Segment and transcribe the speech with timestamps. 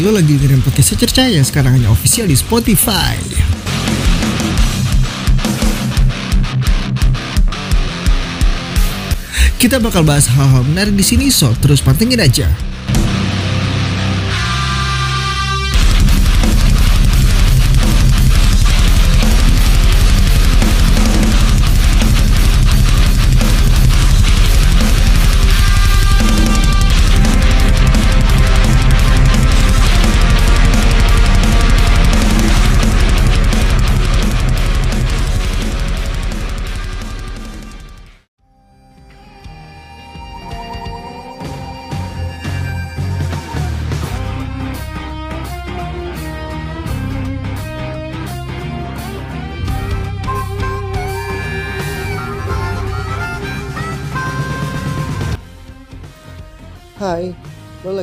[0.00, 3.20] Hai, lo lagi dengerin podcast Secerca yang sekarang hanya official di Spotify.
[9.60, 12.48] Kita bakal bahas hal-hal menarik di sini, so terus pantengin aja.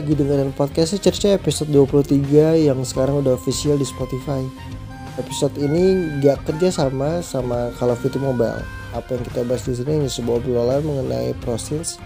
[0.07, 4.39] Lagi dengerin podcast Cerca episode 23 yang sekarang udah official di Spotify.
[5.19, 8.63] Episode ini gak kerja sama sama of Duty Mobile.
[8.95, 11.99] Apa yang kita bahas di sini hanya sebuah obrolan mengenai prosins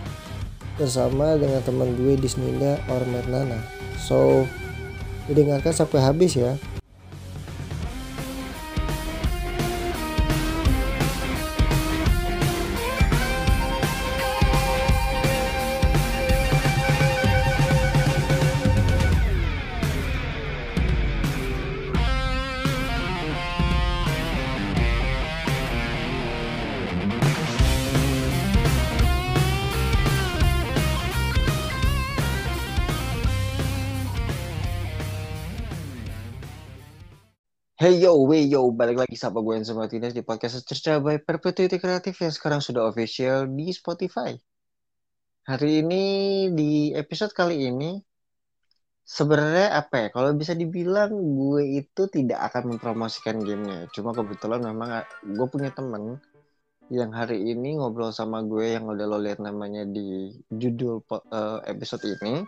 [0.82, 3.62] bersama dengan teman gue Disneyda or Nana.
[4.02, 4.50] So,
[5.30, 6.58] didengarkan sampai habis ya.
[38.82, 42.90] Balik lagi sama gue Enzo Martinez di podcast Cerca by Perpetuity Kreatif yang sekarang sudah
[42.90, 44.34] official di Spotify.
[45.46, 46.06] Hari ini
[46.50, 48.02] di episode kali ini
[49.06, 50.08] sebenarnya apa ya?
[50.10, 53.86] Kalau bisa dibilang gue itu tidak akan mempromosikan gamenya.
[53.94, 56.18] Cuma kebetulan memang gue punya temen
[56.90, 62.02] yang hari ini ngobrol sama gue yang udah lo lihat namanya di judul uh, episode
[62.18, 62.42] ini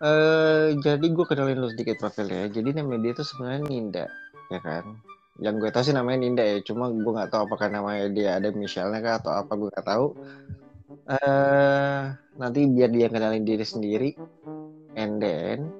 [0.00, 2.48] Uh, jadi gue kenalin lu sedikit profilnya.
[2.48, 4.06] Jadi nama dia tuh sebenarnya Ninda,
[4.48, 4.96] ya kan?
[5.40, 6.60] Yang gue tahu sih namanya Ninda ya.
[6.60, 10.06] Cuma gue nggak tahu apakah namanya dia ada Michelle kah atau apa gue nggak tahu.
[11.10, 14.10] Uh, nanti biar dia kenalin diri sendiri.
[14.94, 15.72] And then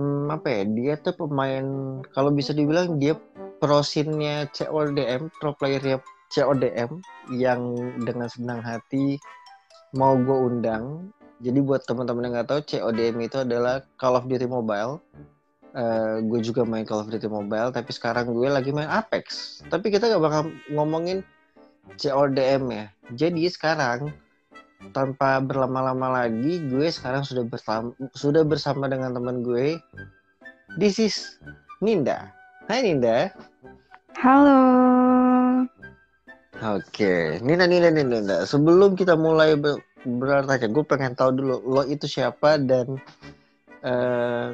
[0.00, 0.62] um, apa ya?
[0.64, 1.64] Dia tuh pemain
[2.16, 3.14] kalau bisa dibilang dia
[3.60, 6.00] prosinnya CODM, pro playernya
[6.32, 7.00] CODM
[7.36, 7.60] yang
[8.04, 9.20] dengan senang hati
[9.96, 14.48] mau gue undang jadi buat teman-teman yang nggak tahu, CODM itu adalah Call of Duty
[14.48, 15.04] Mobile.
[15.76, 19.60] Uh, gue juga main Call of Duty Mobile, tapi sekarang gue lagi main Apex.
[19.68, 20.42] Tapi kita gak bakal
[20.72, 21.20] ngomongin
[22.00, 22.84] CODM ya.
[23.12, 24.08] Jadi sekarang
[24.96, 29.76] tanpa berlama-lama lagi, gue sekarang sudah bersama sudah bersama dengan teman gue.
[30.80, 31.36] This is
[31.84, 32.32] Ninda.
[32.72, 33.28] Hai Ninda.
[34.16, 34.60] Halo.
[36.64, 38.48] Oke, Ninda, Ninda, Ninda.
[38.48, 39.60] Sebelum kita mulai
[40.06, 42.96] bertanya gue pengen tahu dulu lo itu siapa dan
[43.86, 44.52] uh,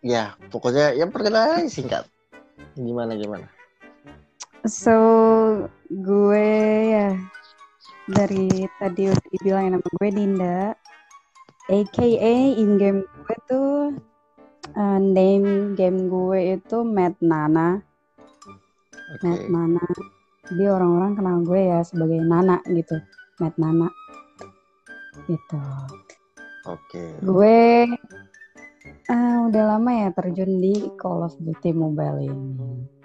[0.00, 2.08] ya pokoknya yang perkenalan singkat
[2.74, 3.46] gimana gimana
[4.64, 4.96] so
[5.88, 6.48] gue
[6.88, 7.08] ya
[8.10, 10.60] dari tadi udah dibilang nama gue Dinda
[11.70, 12.06] aka
[12.56, 13.94] in game gue tuh
[14.74, 17.78] uh, name game gue itu Mad Nana
[19.14, 19.46] okay.
[19.46, 19.84] Mad Nana
[20.50, 22.98] dia orang-orang kenal gue ya sebagai Nana gitu
[23.38, 23.88] Mad Nana
[25.26, 25.60] gitu.
[26.68, 26.76] Oke.
[26.90, 27.10] Okay.
[27.24, 27.58] Gue
[28.86, 33.00] uh, udah lama ya terjun di Call of Duty Mobile ini.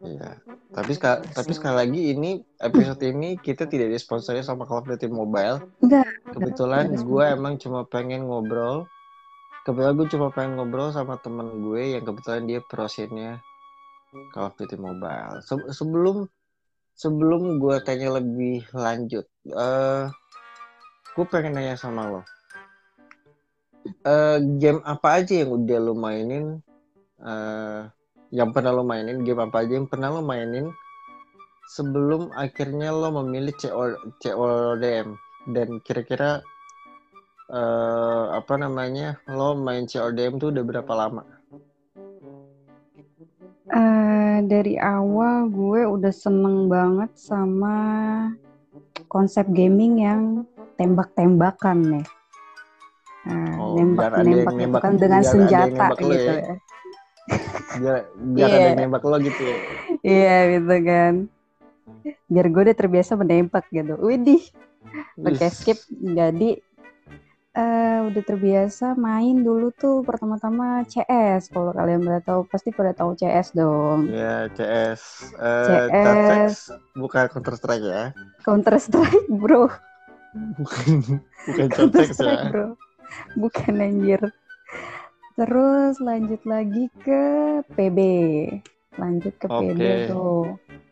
[0.00, 0.40] Iya.
[0.70, 5.08] Tapi sekali, tapi sekali lagi ini episode ini kita tidak disponsori sama Call of Duty
[5.10, 5.60] Mobile.
[5.84, 6.08] Enggak.
[6.32, 8.88] Kebetulan gue emang cuma pengen ngobrol.
[9.68, 13.42] Kebetulan gue cuma pengen ngobrol sama temen gue yang kebetulan dia prosinnya
[14.32, 15.44] Call of Duty Mobile.
[15.44, 16.26] Se sebelum
[16.96, 19.24] sebelum gue tanya lebih lanjut,
[19.54, 20.10] uh,
[21.14, 22.22] gue pengen nanya sama lo.
[24.04, 26.60] Uh, game apa aja yang udah lo mainin?
[27.20, 27.88] Uh,
[28.28, 29.24] yang pernah lo mainin?
[29.24, 30.68] Game apa aja yang pernah lo mainin?
[31.72, 35.14] Sebelum akhirnya lo memilih CO, CODM
[35.54, 36.44] dan kira-kira
[37.48, 41.24] uh, apa namanya lo main CODM tuh udah berapa lama?
[43.70, 47.76] Uh, dari awal gue udah seneng banget sama
[49.06, 50.22] konsep gaming yang
[50.74, 52.06] tembak-tembakan nih.
[53.20, 56.34] Nah, oh, nembak nembak, nembak kan dengan senjata gitu ya.
[56.40, 56.54] ya.
[57.78, 58.58] biar biar yeah.
[58.58, 59.56] ada yang nembak lo gitu ya.
[60.00, 61.14] Iya yeah, gitu kan.
[62.32, 63.94] Biar gue udah terbiasa menembak gitu.
[64.00, 64.42] Widih.
[65.20, 66.64] Pakai skip jadi
[67.50, 71.52] eh, udah terbiasa main dulu tuh pertama-tama CS.
[71.52, 74.08] Kalau kalian udah tahu pasti pada tahu CS dong.
[74.08, 75.34] Ya, CS.
[75.36, 76.72] Eh, CS.
[76.96, 78.04] Bukan Counter Strike ya.
[78.42, 79.68] Counter Strike, bro.
[80.58, 81.20] Bukan
[81.50, 82.50] bukan Counter Strike, ya.
[82.54, 82.66] bro.
[83.40, 84.20] Bukan anjir.
[85.34, 87.22] Terus lanjut lagi ke
[87.74, 87.98] PB.
[89.00, 89.92] Lanjut ke PB Oke.
[90.10, 90.44] tuh.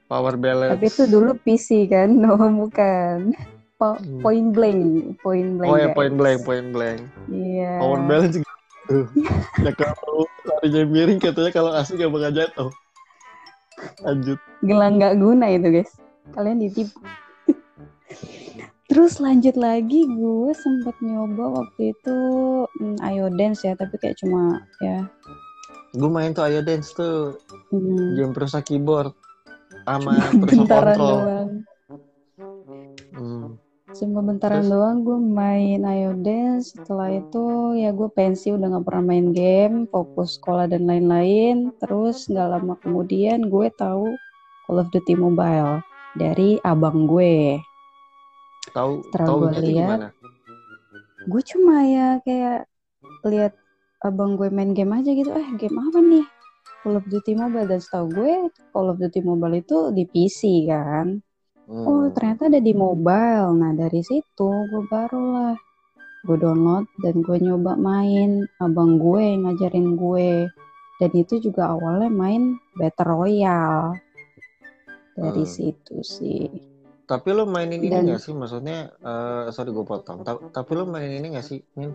[0.09, 0.73] Power balance.
[0.73, 2.09] Tapi itu dulu PC kan?
[2.23, 3.37] No, bukan.
[3.79, 4.23] Po- Hmm.
[4.26, 4.82] point blank,
[5.23, 5.70] point blank.
[5.70, 5.94] Oh ya guys.
[5.94, 6.99] point blank, point blank.
[7.31, 7.79] Iya.
[7.79, 8.99] Power balance gitu.
[9.65, 12.70] ya kalau larinya miring katanya kalau asli gak bakal jatuh.
[14.03, 14.38] Lanjut.
[14.67, 15.93] Gelang nggak guna itu guys.
[16.35, 16.99] Kalian ditipu.
[18.88, 22.19] Terus lanjut lagi gue sempet nyoba waktu itu
[22.81, 25.05] hmm, Ayo Dance ya, tapi kayak cuma ya
[25.93, 27.37] Gue main tuh Ayo Dance tuh
[27.69, 29.12] hmm, game perusak keyboard
[29.85, 30.96] sama perusak kontrol.
[30.96, 31.50] doang.
[33.12, 33.46] Hmm.
[33.96, 34.73] Cuma bentaran Terus?
[34.73, 36.76] doang gue main Ayo Dance.
[36.76, 41.73] Setelah itu ya gue pensi udah nggak pernah main game, fokus sekolah dan lain-lain.
[41.81, 44.12] Terus nggak lama kemudian gue tahu
[44.69, 45.81] Call of Duty Mobile
[46.20, 47.56] dari abang gue.
[48.73, 50.09] Tahu tahu gimana?
[51.29, 52.65] gue cuma ya kayak
[53.29, 53.53] lihat
[54.00, 55.29] abang gue main game aja gitu.
[55.35, 56.25] Eh game apa nih?
[56.81, 57.67] Call of Duty Mobile.
[57.69, 58.32] Dan setahu gue
[58.73, 61.20] Call of Duty Mobile itu di PC kan?
[61.69, 62.15] Oh Hmm.
[62.17, 63.53] ternyata ada di mobile.
[63.53, 65.53] Nah dari situ gue barulah
[66.25, 68.49] gue download dan gue nyoba main.
[68.59, 70.49] Abang gue yang ngajarin gue.
[70.99, 74.00] Dan itu juga awalnya main Battle Royale.
[75.12, 75.50] Dari Hmm.
[75.50, 76.47] situ sih
[77.08, 78.37] Tapi lo mainin ini Dan- nggak sih?
[78.37, 80.20] Maksudnya, eh sorry gue potong.
[80.20, 81.56] Ta- tapi lo mainin ini nggak sih?
[81.75, 81.88] Min?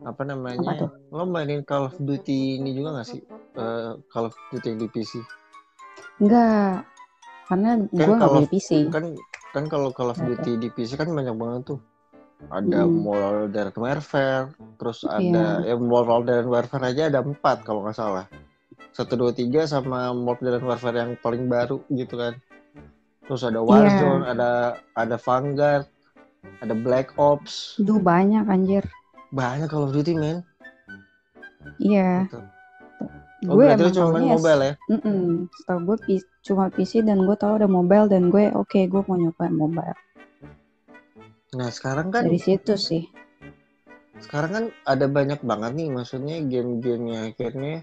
[0.00, 0.60] Apa namanya?
[0.60, 0.90] Apa tuh?
[1.08, 3.20] Lo mainin Call of Duty ini juga nggak sih?
[3.56, 5.12] Eh, Call of Duty yang di PC.
[6.20, 6.84] enggak
[7.48, 9.04] karena gue nggak kalau- beli PC Kan
[9.50, 10.20] kan kalau Call of?
[10.20, 11.80] Duty di PC kan banyak banget tuh.
[12.46, 13.04] Ada Hmm.
[13.04, 14.44] Modern Warfare,
[14.76, 18.28] terus ada ya Modern Warfare aja ada empat kalau nggak salah.
[18.90, 22.36] Satu dua tiga sama Modern Warfare yang paling baru gitu kan.
[23.30, 24.50] Terus ada Warzone, ada
[24.98, 25.86] ada Vanguard,
[26.58, 28.82] ada Black Ops, Duh banyak anjir
[29.30, 30.42] banyak Call of Duty men.
[31.78, 32.42] Iya, Gitu.
[33.48, 34.72] Oh, gue lo emang cuma main mobile ya?
[34.92, 35.48] Mm-mm.
[35.48, 39.48] Setahu gue cuma PC dan gue tahu ada mobile dan gue oke gue mau nyoba
[39.48, 39.96] mobile
[41.56, 43.08] Nah sekarang kan dari situ sih.
[44.20, 47.80] sekarang kan ada banyak banget nih maksudnya game-game yang akhirnya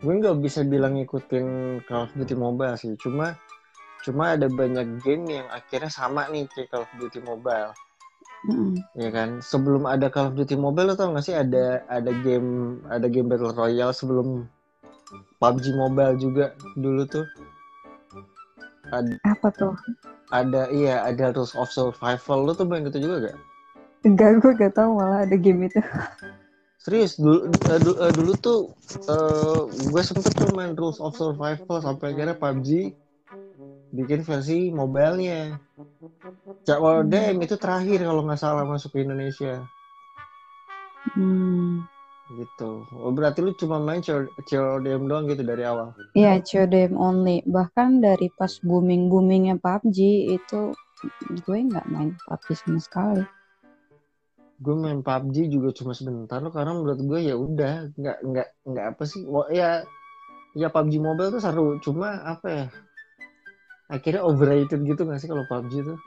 [0.00, 1.46] gue nggak bisa bilang ngikutin
[1.84, 3.36] Call of Duty Mobile sih cuma
[4.00, 7.72] cuma ada banyak game yang akhirnya sama nih kayak Call of Duty Mobile
[8.48, 8.72] Mm-mm.
[8.96, 12.80] ya kan sebelum ada Call of Duty Mobile lo tau gak sih ada ada game
[12.88, 14.48] ada game Battle Royale sebelum
[15.36, 17.26] PUBG Mobile juga dulu tuh
[18.88, 19.74] ada Apa tuh?
[20.30, 23.36] ada iya ada Rules of Survival lo tuh main itu juga gak
[24.00, 25.76] Enggak gue gak tahu malah ada game itu.
[26.80, 28.72] Serius dulu eh, du- eh, dulu tuh
[29.04, 32.96] eh, gue sempet tuh main Rules of Survival sampai akhirnya PUBG
[33.90, 35.58] bikin versi mobilenya.
[36.66, 36.78] Cak
[37.10, 39.66] DM itu terakhir kalau nggak salah masuk ke Indonesia
[41.16, 41.88] Hmm.
[42.36, 42.84] gitu.
[43.00, 45.96] Oh, berarti lu cuma main CODM doang gitu dari awal.
[46.14, 47.42] Iya CODM only.
[47.48, 49.98] Bahkan dari pas booming boomingnya PUBG
[50.36, 50.76] itu
[51.42, 53.24] gue nggak main PUBG sama sekali.
[54.60, 58.86] Gue main PUBG juga cuma sebentar loh karena menurut gue ya udah nggak nggak nggak
[58.94, 59.24] apa sih.
[59.26, 59.82] Wah, ya
[60.54, 62.64] ya PUBG Mobile tuh seru cuma apa ya?
[63.90, 65.98] Akhirnya overrated gitu nggak sih kalau PUBG tuh?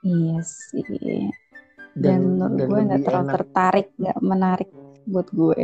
[0.00, 1.28] Iya sih.
[1.96, 3.34] Dan, menurut gue nggak lebih terlalu enak.
[3.36, 4.70] tertarik, nggak menarik
[5.04, 5.62] buat gue.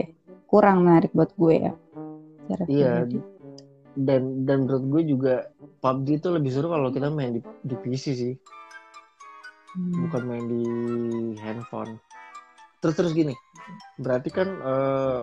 [0.48, 1.72] Kurang menarik buat gue ya.
[2.44, 2.92] Secara Iya.
[3.92, 5.34] dan dan menurut gue juga
[5.80, 8.34] PUBG itu lebih seru kalau kita main di, di PC sih
[9.72, 10.04] Hmm.
[10.04, 10.64] bukan main di
[11.40, 11.96] handphone
[12.84, 13.32] terus terus gini
[13.96, 15.20] berarti kan eh,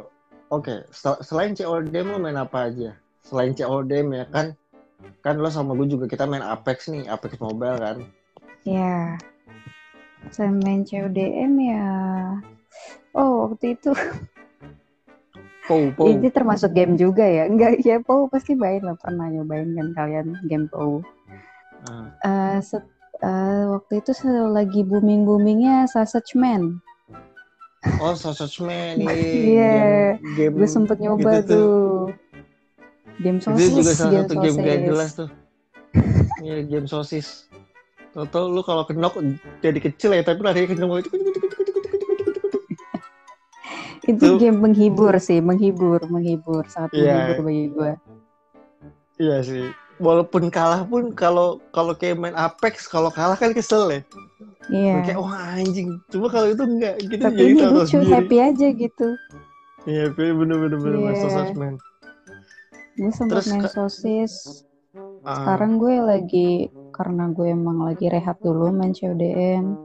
[0.49, 4.57] oke sel- selain CODM lo main apa aja selain CODM ya kan
[5.19, 7.97] kan lo sama gue juga kita main Apex nih Apex Mobile kan
[8.67, 9.15] Ya,
[10.29, 11.87] saya main CODM ya.
[13.15, 13.95] Oh, waktu itu
[15.63, 17.47] Pou Pou ini termasuk game juga ya?
[17.47, 18.99] Enggak, ya POU pasti main lah.
[18.99, 20.99] Pernah nyobain kan kalian game POU.
[21.87, 22.91] Ah, Eh, set-
[23.23, 24.11] eh, waktu itu
[24.51, 26.83] lagi booming-boomingnya Sausage Man.
[28.03, 30.19] oh Sausage Man Iya.
[30.19, 31.69] game, game Gue sempet nyoba gitu tuh.
[33.19, 34.87] Game itu sosis, juga salah game satu game gak sosis.
[34.87, 35.29] jelas tuh
[36.39, 37.27] Iya game sosis
[38.09, 39.13] Tau-tau lu kalau kenok
[39.59, 41.07] jadi kecil ya tapi lari kenceng banget
[44.01, 44.37] Itu Tuh.
[44.41, 47.13] game menghibur sih, menghibur, menghibur, sangat Iya.
[47.13, 47.91] menghibur bagi gue.
[49.19, 49.65] Iya sih.
[49.99, 53.99] walaupun kalah pun kalau kalau kayak main Apex kalau kalah kan kesel ya.
[54.71, 54.95] Iya.
[55.03, 55.99] Kayak wah anjing.
[56.07, 58.13] Cuma kalau itu enggak kita Tapi jadi ini lucu, sendiri.
[58.15, 59.07] happy aja gitu.
[59.83, 61.75] Iya, happy bener-bener bener sosis man.
[62.99, 64.67] Gue sempat main sosis.
[65.23, 69.79] Ah, Sekarang gue lagi karena gue emang lagi rehat dulu main CODM.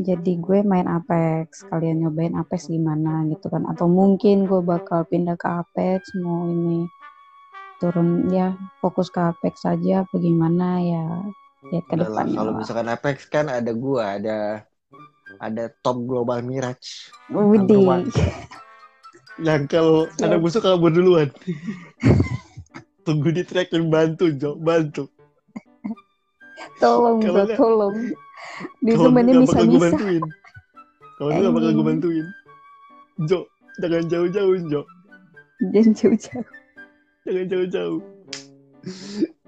[0.00, 3.68] Jadi gue main Apex, kalian nyobain Apex gimana gitu kan?
[3.68, 6.88] Atau mungkin gue bakal pindah ke Apex mau ini
[7.82, 11.04] turun ya fokus ke Apex saja apa gimana ya
[11.74, 14.38] lihat ke udah lah, depannya kalau misalkan Apex kan ada gua, ada
[15.42, 18.06] ada top global mirage Widih.
[19.42, 20.26] yang kalau Siap.
[20.30, 21.28] ada musuh kabur duluan.
[23.06, 25.10] Tunggu di tracking bantu, Jo, bantu.
[26.78, 27.94] Tolong nggak- tolong.
[28.82, 29.10] Dia gue
[29.42, 29.98] bisa-bisa.
[31.18, 32.26] Kalau nggak bakal gue bantuin.
[33.26, 33.46] Jo,
[33.82, 34.80] jangan jauh-jauh, Jo.
[35.74, 36.46] Jangan jauh-jauh.
[37.26, 38.00] Jangan jauh-jauh.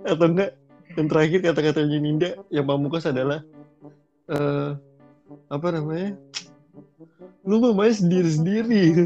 [0.06, 0.50] Atau enggak,
[0.94, 3.42] yang terakhir kata-katanya Ninda yang pamungkas adalah
[4.30, 4.70] eh
[5.50, 6.14] apa namanya?
[7.44, 8.94] Lu mah main sendiri-sendiri.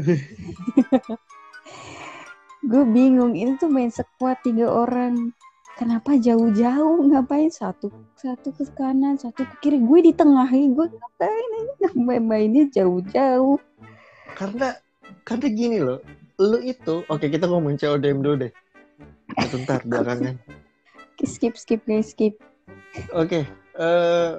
[2.69, 5.31] Gue bingung, ini tuh main squad tiga orang.
[5.79, 7.07] Kenapa jauh-jauh?
[7.07, 7.87] Ngapain satu
[8.19, 9.79] satu ke kanan, satu ke kiri?
[9.79, 11.65] Gue di tengah, gue ngapain?
[11.95, 13.55] Main mainnya jauh-jauh.
[14.35, 14.75] karena
[15.23, 16.03] karena gini loh.
[16.35, 18.51] Lu itu, oke kita ngomongin CODM dulu deh.
[19.47, 20.35] Sebentar belakangan.
[21.19, 22.39] Skip, skip, guys, skip.
[23.11, 23.43] Oke,
[23.75, 24.31] eh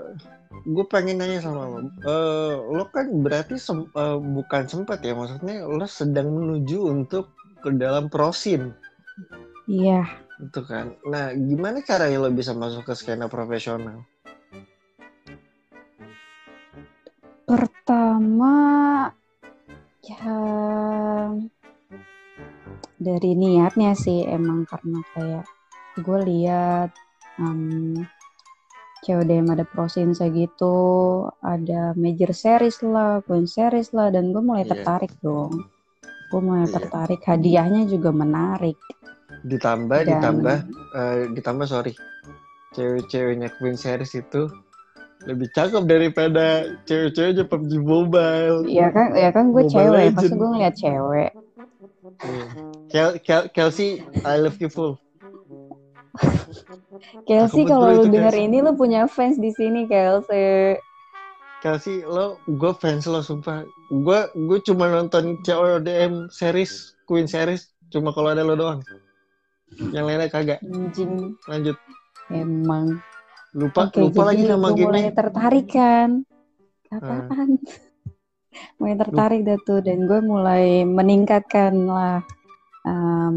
[0.50, 1.78] gue pengen nanya sama lo.
[2.04, 7.30] Eh, lo kan berarti sem- eh, bukan sempat ya, maksudnya lo sedang menuju untuk
[7.62, 8.75] ke dalam prosin,
[9.71, 10.02] Iya,
[10.42, 10.97] gitu kan?
[11.07, 14.04] Nah, gimana caranya lo bisa masuk ke skena profesional?
[17.50, 18.54] pertama
[20.07, 20.38] ya
[23.00, 25.45] dari niatnya sih emang karena kayak
[25.99, 26.90] gue lihat
[27.42, 28.07] um,
[29.00, 30.76] CODM ada prosinsa gitu,
[31.40, 34.76] ada major series lah, queen series lah, dan gue mulai Iya.
[34.76, 35.64] tertarik dong.
[36.28, 36.75] Gue mulai Iya.
[36.76, 38.76] tertarik, hadiahnya juga menarik.
[39.40, 40.57] Ditambah, Dan- ditambah,
[40.95, 41.97] eh, ditambah sorry,
[42.76, 44.47] cewek-ceweknya Queen Series itu
[45.25, 48.69] lebih cakep daripada cewek-ceweknya PUBG Mobile.
[48.69, 51.30] Ya kan, ya kan gue cewek, pasti gue ngeliat cewek.
[52.21, 52.45] Iya.
[52.90, 55.00] Kel- Kel- Kelsey, I love you full.
[57.26, 58.47] Kelsey kalau lu denger Kelsey.
[58.49, 60.76] ini lu punya fans di sini Kelsey.
[61.61, 63.69] Kelsey, lo, gue fans lo sumpah.
[63.92, 68.80] Gue, gue cuma nonton CODM series, Queen series, cuma kalau ada lo doang.
[69.92, 70.61] Yang lainnya kagak.
[70.64, 71.76] Anjing, Lanjut.
[72.33, 72.99] emang.
[73.50, 75.14] Lupa, Oke, lupa lagi nama gue mulai gamenya.
[75.14, 76.11] tertarik kan.
[76.90, 76.99] Ah.
[76.99, 77.59] Apaan?
[78.78, 82.25] mulai tertarik dah tuh dan gue mulai meningkatkan lah
[82.82, 83.37] em,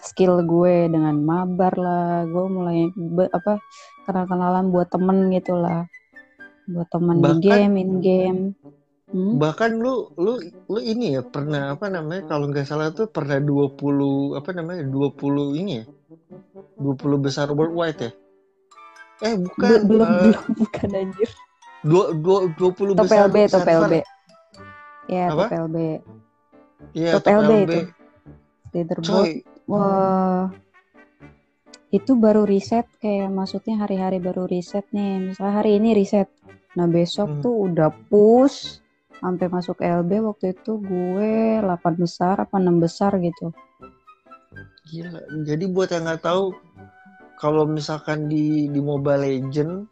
[0.00, 2.26] skill gue dengan mabar lah.
[2.26, 3.62] Gue mulai be- apa
[4.02, 5.86] kenal-kenalan buat temen gitu lah.
[6.66, 8.40] Buat temen di Bahkan- game, in game.
[9.12, 9.36] Hmm?
[9.36, 12.24] Bahkan lu, lu, lu ini ya pernah apa namanya?
[12.26, 13.76] Kalau nggak salah tuh pernah 20
[14.34, 14.88] apa namanya?
[14.88, 15.84] 20 ini ya?
[16.80, 18.10] 20 besar worldwide ya?
[19.20, 19.68] Eh bukan.
[19.68, 21.30] Be- belum eh, belum bukan anjir.
[21.82, 23.74] dua, dua, 20 Top besar LB, top server.
[23.76, 23.94] LB.
[25.06, 25.76] Ya, top LB.
[26.92, 27.78] Iya, Top LB itu.
[28.72, 29.44] Leaderboard.
[29.68, 30.50] Wah,
[31.92, 35.32] itu baru riset kayak maksudnya hari-hari baru riset nih.
[35.32, 36.32] Misalnya hari ini riset.
[36.72, 37.42] Nah besok Hmm.
[37.44, 38.80] tuh udah push
[39.20, 43.52] sampai masuk LB waktu itu gue 8 besar apa 6 besar gitu.
[44.88, 45.20] Gila.
[45.46, 46.56] Jadi buat yang nggak tahu,
[47.38, 49.86] kalau misalkan di di Mobile Legend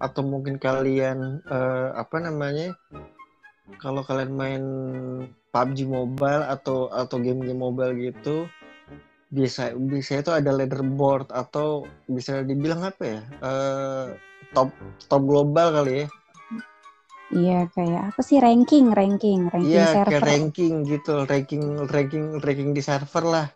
[0.00, 2.74] atau mungkin kalian eh, apa namanya,
[3.78, 4.64] kalau kalian main
[5.52, 8.48] PUBG Mobile atau atau game-game mobile gitu,
[9.28, 14.06] bisa bisa itu ada leaderboard atau bisa dibilang apa ya, eh,
[14.56, 14.72] top
[15.12, 16.06] top global kali ya.
[17.32, 20.08] Iya kayak apa sih ranking, ranking, ranking Iya, server.
[20.12, 23.46] kayak ranking gitu, ranking ranking ranking di server lah.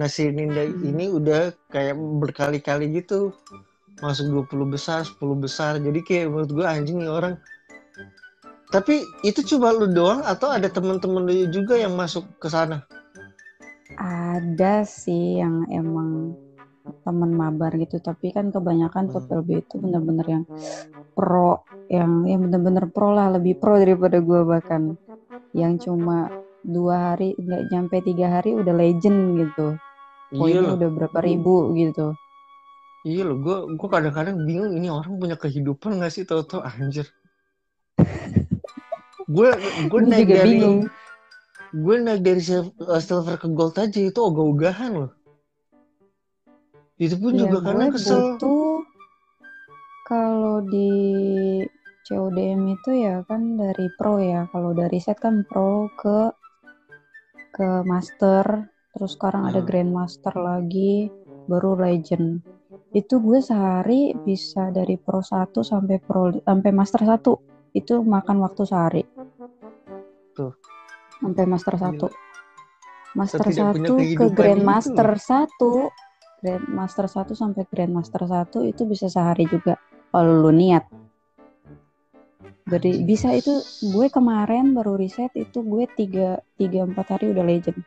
[0.00, 0.80] Nah, si Ninda Hmm.
[0.96, 3.36] ini udah kayak berkali-kali gitu
[4.00, 5.76] masuk 20 besar, 10 besar.
[5.76, 7.34] Jadi kayak menurut gue anjing nih orang.
[8.72, 12.80] Tapi itu cuma lu doang atau ada temen-temen lu juga yang masuk ke sana?
[14.00, 16.32] Ada sih yang emang
[17.04, 19.28] temen mabar gitu, tapi kan kebanyakan Hmm.
[19.28, 20.44] LB itu bener-bener yang
[21.12, 21.60] pro,
[21.92, 24.96] yang yang bener-bener pro lah, lebih pro daripada gue bahkan.
[25.52, 26.32] Yang cuma
[26.64, 29.76] dua hari nggak nyampe tiga hari udah legend gitu,
[30.32, 32.16] Iya poinnya udah berapa ribu gitu.
[33.04, 33.36] iya loh.
[33.44, 37.06] Gue gue kadang-kadang bingung ini orang punya kehidupan gak sih tau-tau anjir.
[39.32, 39.48] Gue
[39.88, 40.80] gue naik juga dari bingung.
[41.72, 45.10] gue naik dari sil- uh, silver ke gold aja itu ogah-ogahan loh
[47.00, 48.20] Itu pun Ya, juga karena kesel.
[48.20, 48.72] butuh
[50.06, 50.92] kalau di
[52.04, 54.44] CODM itu ya kan dari pro ya.
[54.52, 56.18] Kalau dari set kan pro ke
[57.56, 59.68] ke master, terus sekarang ada Hmm.
[59.68, 61.08] grandmaster lagi,
[61.48, 62.40] baru legend.
[62.92, 67.32] Itu gue sehari bisa dari pro 1 sampai pro sampai master 1.
[67.72, 69.02] Itu makan waktu sehari.
[70.36, 70.52] Tuh.
[71.20, 72.08] Sampai master 1.
[73.12, 76.42] Master tidak punya 1 ke kehidupan grandmaster 1.
[76.42, 79.76] Grandmaster 1 sampai grandmaster 1 itu bisa sehari juga
[80.10, 80.84] kalau lu niat.
[82.72, 83.60] Jadi bisa itu
[83.92, 87.80] gue kemarin baru riset itu gue 3 3 4 hari udah legend.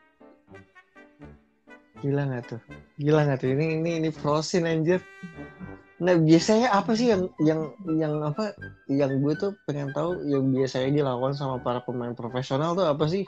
[2.05, 2.61] Gila nggak tuh?
[3.01, 3.49] Gila nggak tuh?
[3.55, 5.01] Ini ini ini frozen anjir.
[5.95, 8.51] Nah biasanya apa sih yang yang yang apa?
[8.91, 13.23] Yang gue tuh pengen tahu yang biasanya dilakukan sama para pemain profesional tuh apa sih?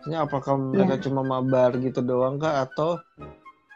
[0.00, 2.96] Maksudnya apakah mereka cuma mabar gitu doang kah atau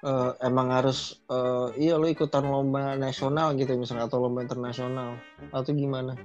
[0.00, 5.20] eh, emang harus eh, iya lo ikutan lomba nasional gitu misalnya atau lomba internasional
[5.52, 6.16] atau gimana?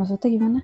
[0.00, 0.58] Maksudnya gimana?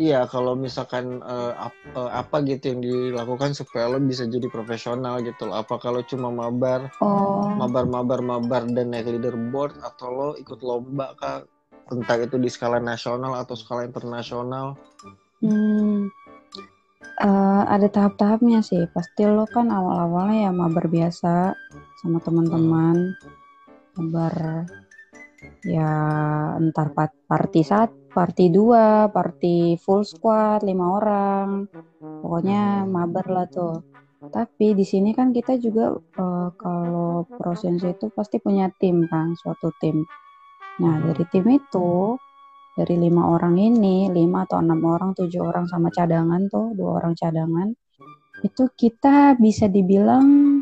[0.00, 1.52] Iya, kalau misalkan eh,
[1.92, 5.60] apa gitu yang dilakukan supaya lo bisa jadi profesional gitu loh.
[5.60, 11.12] Apa kalau cuma mabar, Oh, mabar, mabar, mabar dan naik leaderboard atau lo ikut lomba
[11.20, 11.44] kah?
[11.92, 14.80] Entah itu di skala nasional atau skala internasional.
[15.44, 16.08] hmm,
[17.20, 18.88] eh, ada tahap-tahapnya sih.
[18.96, 21.52] Pasti lo kan awal-awalnya ya mabar biasa
[22.00, 23.12] sama teman-teman.
[24.00, 24.64] Mabar
[25.68, 25.90] ya
[26.56, 26.90] entar
[27.28, 31.48] party 1, party 2, party full squad 5 orang.
[31.98, 33.80] Pokoknya mabar lah tuh.
[34.22, 39.74] Tapi di sini kan kita juga eh, kalau prosensi itu pasti punya tim kan, suatu
[39.82, 40.06] tim.
[40.78, 42.14] Nah, dari tim itu
[42.72, 47.12] dari lima orang ini, lima atau enam orang, tujuh orang sama cadangan tuh, dua orang
[47.12, 47.68] cadangan,
[48.40, 50.60] itu kita bisa dibilang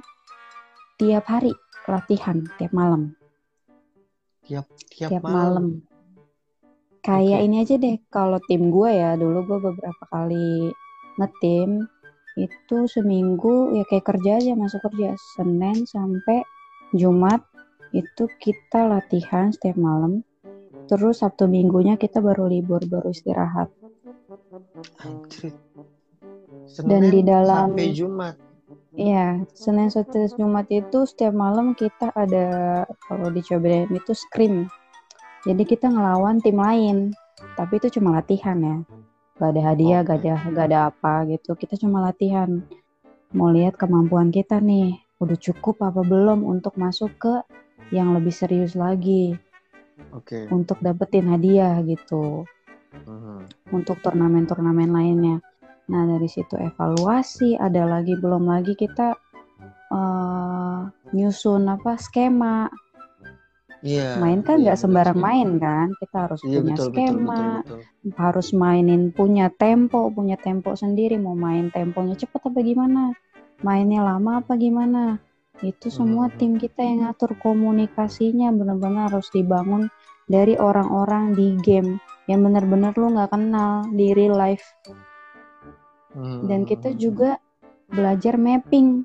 [0.99, 1.55] tiap hari
[1.87, 3.15] latihan, tiap malam,
[4.43, 5.87] Tiap tiap malam.
[7.01, 7.47] Kayak Oke.
[7.49, 10.69] ini aja deh, kalau tim gue ya, dulu gue beberapa kali
[11.17, 11.89] ngetim,
[12.37, 16.45] itu seminggu ya kayak kerja aja, masuk kerja, Senin sampai
[16.93, 17.41] Jumat,
[17.97, 20.21] itu kita latihan setiap malam,
[20.93, 23.73] terus Sabtu minggunya kita baru libur, baru istirahat.
[25.01, 25.57] Anjir.
[26.85, 28.37] Dan di dalam- sampai Jumat.
[28.93, 34.69] Iya, Senin sampai Jumat itu setiap malam kita ada kalau di CBM itu scrim.
[35.47, 37.17] Jadi kita ngelawan tim lain,
[37.57, 38.77] tapi itu cuma latihan ya.
[39.41, 41.57] Gak ada hadiah, gak ada gak ada apa gitu.
[41.57, 42.61] Kita cuma latihan.
[43.33, 47.35] Mau lihat kemampuan kita nih, udah cukup apa belum untuk masuk ke
[47.95, 49.39] yang lebih serius lagi,
[50.13, 50.51] Oke.
[50.53, 52.45] untuk dapetin hadiah gitu.
[52.91, 53.47] Mhm.
[53.71, 55.37] untuk turnamen-turnamen lainnya.
[55.91, 59.15] Nah dari situ evaluasi, ada lagi belum lagi kita
[59.91, 60.81] eh,
[61.15, 62.67] nyusun apa skema.
[63.81, 64.21] Iya.
[64.21, 65.27] Main kan iya, nggak sembarang betul.
[65.29, 67.81] main kan, kita harus Iya punya betul, betul, skema, betul, betul.
[68.21, 71.17] harus mainin punya tempo, punya tempo sendiri.
[71.17, 73.17] Mau main temponya cepet apa gimana?
[73.65, 75.17] Mainnya lama apa gimana?
[75.61, 76.37] Itu semua Mhm.
[76.41, 79.93] tim kita yang ngatur komunikasinya benar-benar harus dibangun
[80.25, 84.65] dari orang-orang di game yang benar-benar lu nggak kenal di real life
[86.17, 86.49] Mhm.
[86.49, 87.37] dan kita juga
[87.91, 89.05] belajar mapping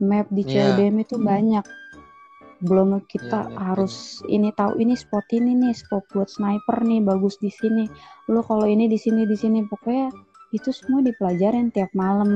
[0.00, 0.72] map di Iya.
[0.78, 1.64] CODM itu banyak
[2.64, 3.60] belum kita mapping.
[3.60, 7.84] harus ini tahu ini spot ini nih spot buat sniper nih bagus di sini.
[8.32, 9.62] Lo kalau ini di sini di sini.
[9.68, 10.08] Pokoknya
[10.56, 12.30] itu semua dipelajarin tiap malam.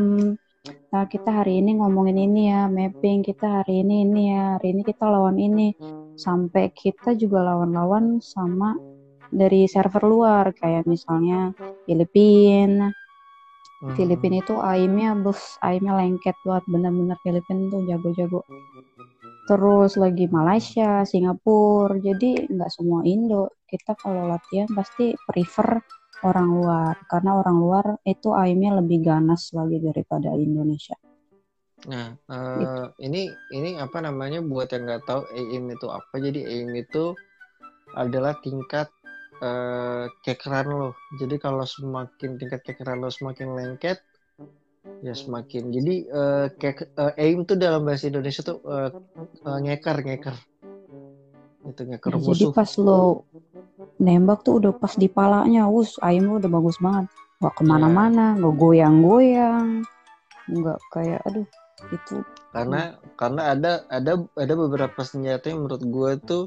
[0.92, 4.82] Nah kita hari ini ngomongin ini ya mapping kita hari ini ini ya hari ini
[4.84, 5.72] kita lawan ini.
[6.18, 8.76] Sampai kita juga lawan-lawan sama
[9.32, 11.52] dari server luar kayak misalnya
[11.84, 12.92] Filipina
[13.78, 13.94] Mhm.
[13.94, 18.40] Filipina itu aimnya bus aimnya lengket banget bener-bener Filipina tuh jago-jago
[19.48, 25.80] terus lagi Malaysia Singapura jadi nggak semua Indo kita kalau latihan pasti prefer
[26.28, 30.96] orang luar karena orang luar itu aimnya lebih ganas lagi daripada Indonesia
[31.86, 32.10] Nah,
[32.58, 32.82] Gitu.
[32.82, 36.14] eh, ini ini apa namanya buat yang nggak tahu AIM itu apa?
[36.18, 37.14] Jadi AIM itu
[37.94, 38.90] adalah tingkat
[39.38, 40.90] eh, kekeran lo.
[41.22, 44.02] Jadi kalau semakin tingkat kekeran lo semakin lengket,
[45.04, 45.70] ya semakin.
[45.70, 48.90] Jadi eh, kek- eh, AIM itu dalam bahasa Indonesia tuh eh,
[49.46, 50.36] eh, ngeker ngeker.
[51.68, 52.52] Itu ngeker Ya, jadi musuh.
[52.54, 53.00] pas lo
[53.98, 57.10] nembak tuh udah pas di palanya us aimnya udah bagus banget
[57.42, 59.82] nggak ke mana-mana nggak goyang-goyang
[60.46, 61.46] nggak kayak aduh
[61.90, 62.16] itu
[62.54, 66.44] karena karena ada ada ada beberapa senjata yang menurut gue tuh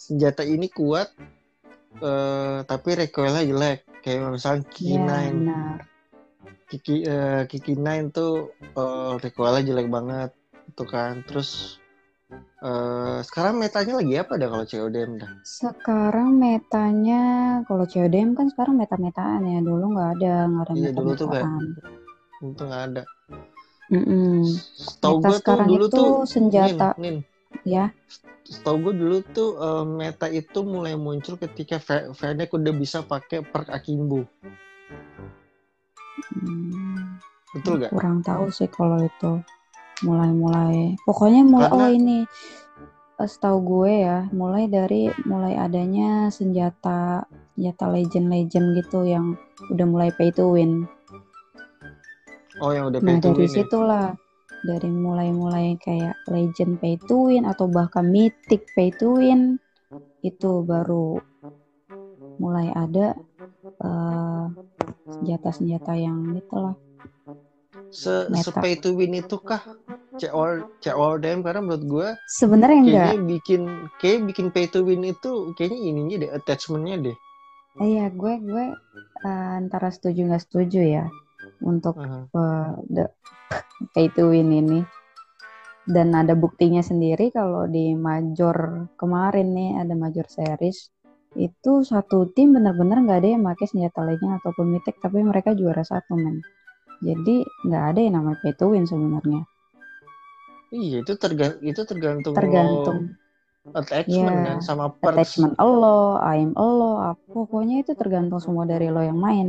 [0.00, 1.12] senjata ini kuat
[2.00, 5.76] eh, tapi recoilnya jelek kayak misalnya Kiki ya 9 benar
[6.72, 10.30] Kiki eh, Kiki 9 tuh eh, recoilnya jelek banget
[10.72, 11.76] itu kan terus
[12.62, 15.30] Eh, sekarang metanya lagi apa dah kalau CODM dah?
[15.42, 17.22] Sekarang metanya,
[17.66, 19.58] kalau CODM kan sekarang meta-metaan ya.
[19.58, 21.62] Dulu nggak ada, nggak ada Iya, dulu tuh meta-metaan.
[22.38, 23.02] Itu nggak ada.
[23.90, 24.46] Mm-mm.
[24.78, 26.88] Setahu Meta gue tuh sekarang dulu itu tuh senjata.
[26.94, 27.16] Nin, Nin,
[27.66, 27.84] Ya,
[28.46, 33.42] setahu gue dulu tuh eh, meta itu mulai muncul ketika Fe- Fennec udah bisa pakai
[33.42, 34.22] perk Akimbo.
[36.34, 37.18] Hmm,
[37.52, 37.90] Betul gak?
[37.92, 39.40] kurang tahu sih kalau itu
[40.02, 40.96] mulai-mulai.
[41.04, 42.18] Pokoknya mulai Karena- oh ini
[43.20, 47.22] eh, setahu gue ya, mulai dari mulai adanya senjata
[47.54, 49.36] senjata legend-legend gitu yang
[49.68, 50.88] udah mulai pay to win.
[52.60, 53.56] Oh yang udah Nah, pay to dari win ya?
[53.62, 54.06] situlah
[54.62, 59.58] dari mulai-mulai kayak legend pay to win atau bahkan mythic pay to win
[60.22, 61.18] itu baru
[62.40, 63.16] mulai ada
[63.82, 64.44] eh,
[65.18, 66.76] senjata-senjata yang itulah
[67.92, 68.48] Se, Meta.
[68.48, 69.60] se pay to win itu kah
[70.16, 73.62] COL CODM karena menurut gue sebenarnya enggak bikin
[74.00, 77.16] kayak bikin pay to win itu kayaknya ininya deh attachmentnya deh.
[77.84, 78.66] iya gue gue
[79.28, 81.04] eh, antara setuju nggak setuju ya
[81.60, 82.28] untuk Aha.
[82.32, 83.04] eh, the
[83.92, 84.80] pay to win ini
[85.84, 90.88] dan ada buktinya sendiri kalau di major kemarin nih ada major series
[91.36, 95.80] itu satu tim benar-benar nggak ada yang pakai senjata legend ataupun mythic tapi mereka juara
[95.80, 96.40] satu men
[97.00, 99.42] jadi nggak ada yang namanya pay to win sebenarnya
[100.72, 102.98] Iya itu tergantung itu tergantung, tergantung
[103.68, 105.36] lo attachment kan sama perks.
[105.36, 109.48] attachment lo, aim lo, apa pokoknya itu tergantung semua dari lo yang main.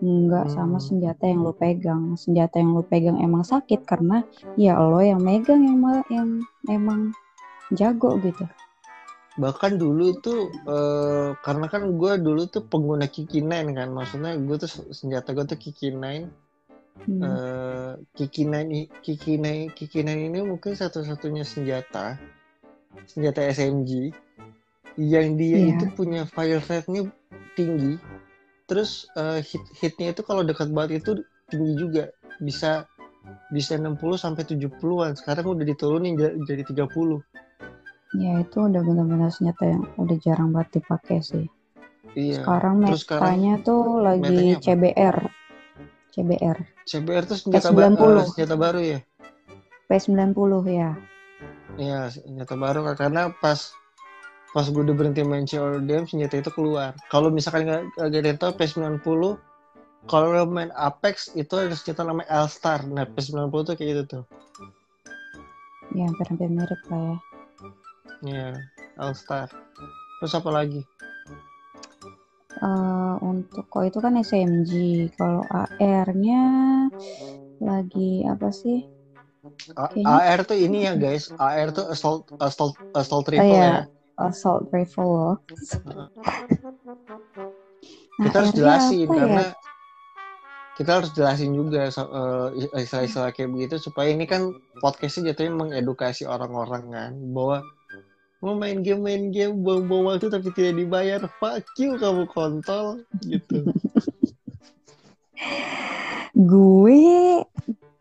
[0.00, 0.86] Enggak sama Hmm.
[0.86, 2.14] senjata yang lo pegang.
[2.16, 4.22] Senjata yang lo pegang emang sakit karena
[4.56, 6.28] ya lo yang megang yang yang
[6.70, 7.12] emang
[7.74, 8.46] jago gitu.
[9.40, 14.56] Bahkan dulu tuh eh, karena kan gue dulu tuh pengguna Kiki Nine kan, maksudnya gue
[14.60, 16.28] tuh senjata gue tuh Kiki Nine.
[17.00, 17.22] Hmm.
[17.24, 22.20] Eh, Kiki Nine Kiki Nine Kiki Nine ini mungkin satu-satunya senjata
[23.08, 24.12] senjata SMG
[25.00, 25.80] yang dia Iya.
[25.80, 27.08] itu punya fire rate-nya
[27.56, 27.96] tinggi.
[28.68, 32.84] Terus eh, hit hitnya itu kalau dekat banget itu tinggi juga, bisa
[33.48, 35.16] bisa 60 sampai 70-an.
[35.16, 37.24] Sekarang udah diturunin ja- jadi 30.
[38.10, 41.46] Ya itu udah benar-benar senjata yang udah jarang banget dipakai sih.
[42.18, 42.42] Iya.
[42.42, 44.38] Sekarang Terus sekarang metanya tuh lagi?
[44.58, 45.16] CBR.
[46.10, 46.58] CBR.
[46.90, 48.02] CBR tuh senjata, ba- S90.
[48.18, 48.98] eh, senjata baru ya?
[49.86, 50.90] P90 ya.
[51.78, 53.70] Iya, senjata baru karena pas
[54.50, 56.98] pas gue udah berhenti main CODM senjata itu keluar.
[57.06, 59.38] Kalau misalkan nggak ada yang tahu P90
[60.10, 62.82] kalau main Apex itu ada senjata namanya L-Star.
[62.90, 64.24] Nah, P90 tuh kayak gitu tuh.
[65.94, 67.16] Ya hampir-hampir mirip lah ya.
[68.20, 68.52] Iya,
[69.00, 69.48] L-Star.
[70.20, 70.80] Terus apa lagi?
[72.52, 74.72] Eh, untuk kok itu kan SMG
[75.14, 76.42] kalau AR-nya
[77.56, 78.84] lagi apa sih
[79.72, 81.32] A- Kayaknya- AR tuh ini ya guys.
[81.32, 83.80] AR tuh assault assault assault oh rifle ya ya.
[84.20, 85.34] assault rifle loh
[88.20, 89.16] Kita harus jelasin ya?
[89.16, 89.44] karena
[90.76, 96.84] kita harus jelasin juga eh, istilah-istilah kayak begitu supaya ini kan podcastnya jatuhnya mengedukasi orang-orang
[96.90, 97.64] kan bahwa
[98.40, 101.20] mau main game main game buang-buang waktu tapi tidak dibayar.
[101.36, 103.68] Fuck you kamu kontol gitu.
[106.32, 107.42] Gue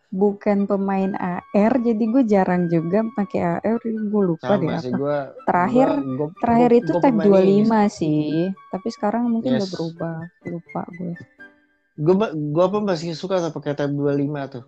[0.10, 4.98] bukan pemain AR jadi gue jarang juga pakai AR gue lupa deh sama sih apa.
[4.98, 6.02] gue Terakhir-
[6.36, 8.26] terakhir itu Type 25 sih.
[8.68, 9.72] tapi sekarang mungkin udah Yes.
[9.72, 10.18] berubah.
[10.46, 11.14] Lupa gue.
[11.96, 14.10] Gue gue apa masih suka tuh pakai tab 25
[14.50, 14.64] tuh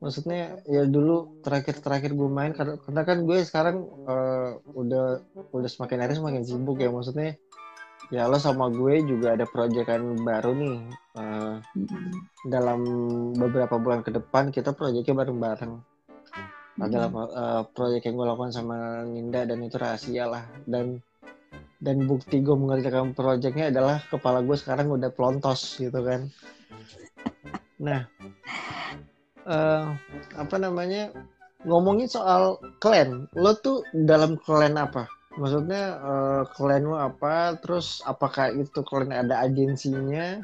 [0.00, 5.20] maksudnya ya dulu terakhir terakhir gue main karena, karena kan gue sekarang eh, udah
[5.52, 6.88] udah semakin hari semakin sibuk ya.
[6.88, 7.36] Maksudnya
[8.08, 10.76] ya lo sama gue juga ada proyekan baru nih
[11.20, 12.04] eh, Mm-mm.
[12.48, 12.80] dalam
[13.36, 15.74] beberapa bulan ke depan kita proyeknya bareng-bareng.
[16.80, 20.48] Adalah eh, proyek yang gue lakukan sama Ninda dan itu rahasia lah.
[20.64, 21.04] Dan
[21.80, 26.32] dan bukti gue mengerjakan proyeknya adalah kepala gue sekarang udah pelontos gitu kan.
[27.80, 28.08] Nah
[29.46, 29.86] eh,
[30.36, 31.12] apa namanya
[31.68, 35.04] ngomongin soal clan lo tuh dalam clan apa
[35.36, 36.00] maksudnya
[36.56, 40.40] clan lo apa terus apakah itu clan ada agensinya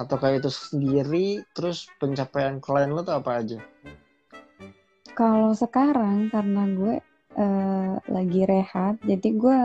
[0.00, 3.60] ataukah itu sendiri terus pencapaian clan lo tuh apa aja
[5.12, 6.94] Kalau sekarang karena gue
[7.36, 9.60] eh, lagi rehat, jadi gue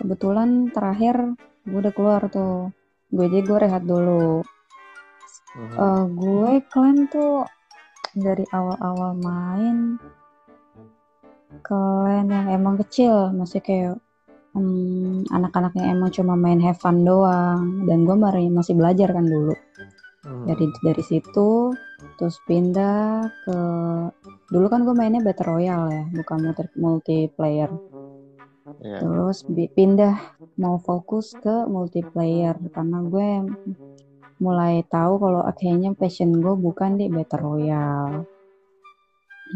[0.00, 1.36] kebetulan terakhir
[1.68, 2.72] gue udah keluar tuh.
[3.12, 4.40] Gue jadi gue rehat dulu.
[5.52, 5.76] Mhm.
[5.76, 7.44] Eh, gue klan tuh
[8.16, 9.98] dari awal-awal main
[11.60, 13.98] klan yang emang kecil, masih kayak
[14.54, 17.84] hmm, anak-anak yang emang cuma main have fun doang.
[17.84, 19.54] Dan gue baru masih belajar kan dulu
[20.20, 20.52] Mhm.
[20.52, 21.72] dari dari situ
[22.20, 23.58] terus pindah ke
[24.52, 27.70] dulu kan gue mainnya battle royale ya bukan multi multiplayer
[28.84, 29.00] Iya.
[29.00, 30.16] terus pindah
[30.60, 33.28] mau fokus ke multiplayer karena gue
[34.40, 38.24] mulai tahu kalau ah, kayaknya passion gue bukan di battle royale.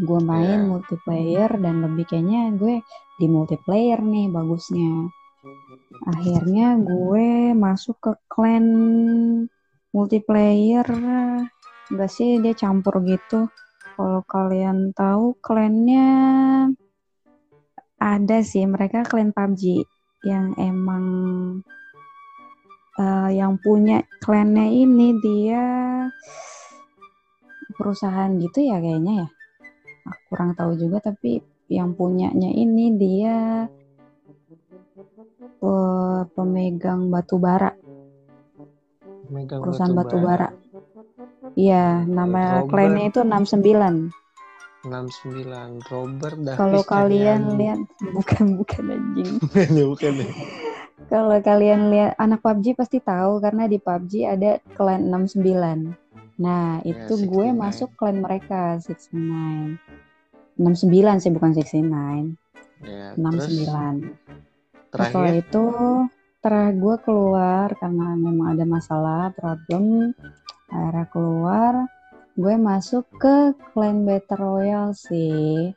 [0.05, 0.67] Gue main Iya.
[0.69, 2.85] multiplayer dan lebih kayaknya gue
[3.17, 5.09] di multiplayer nih bagusnya.
[6.05, 8.65] Akhirnya gue masuk ke clan
[9.95, 10.85] multiplayer.
[11.89, 13.49] Enggak sih dia campur gitu.
[13.95, 16.09] Kalau kalian tahu klannya
[17.95, 19.87] ada sih mereka klan PUBG
[20.27, 21.05] yang emang
[22.99, 25.63] eh, yang punya klannya ini dia
[27.75, 29.27] perusahaan gitu ya kayaknya ya.
[30.05, 33.67] Aku kurang tahu juga tapi yang punyanya ini dia
[35.59, 37.71] eh, pemegang batu bara.
[39.27, 40.49] Megang perusahaan batu bara.
[41.55, 42.69] iya nama Robert.
[42.73, 44.11] klannya itu 69
[44.85, 47.79] 69 Robert Davis kalau kalian lihat
[48.15, 49.29] bukan bukan anjing.
[49.41, 50.13] Bukan ya bukan.
[50.21, 50.29] ya
[51.05, 55.93] Kalau kalian lihat anak PUBG pasti tahu karena di PUBG ada klan 69.
[56.41, 57.61] Nah, itu gue 69.
[57.61, 59.77] masuk klan mereka 69.
[60.57, 62.35] 69 sih bukan 69.
[62.83, 63.21] ya 69.
[63.21, 63.37] terus
[64.91, 65.65] Terus setelah terakhir itu
[66.41, 70.13] terah gue keluar karena memang ada masalah, problem.
[70.73, 71.73] Akhirnya keluar,
[72.33, 75.69] gue masuk ke clan Battle Royale sih.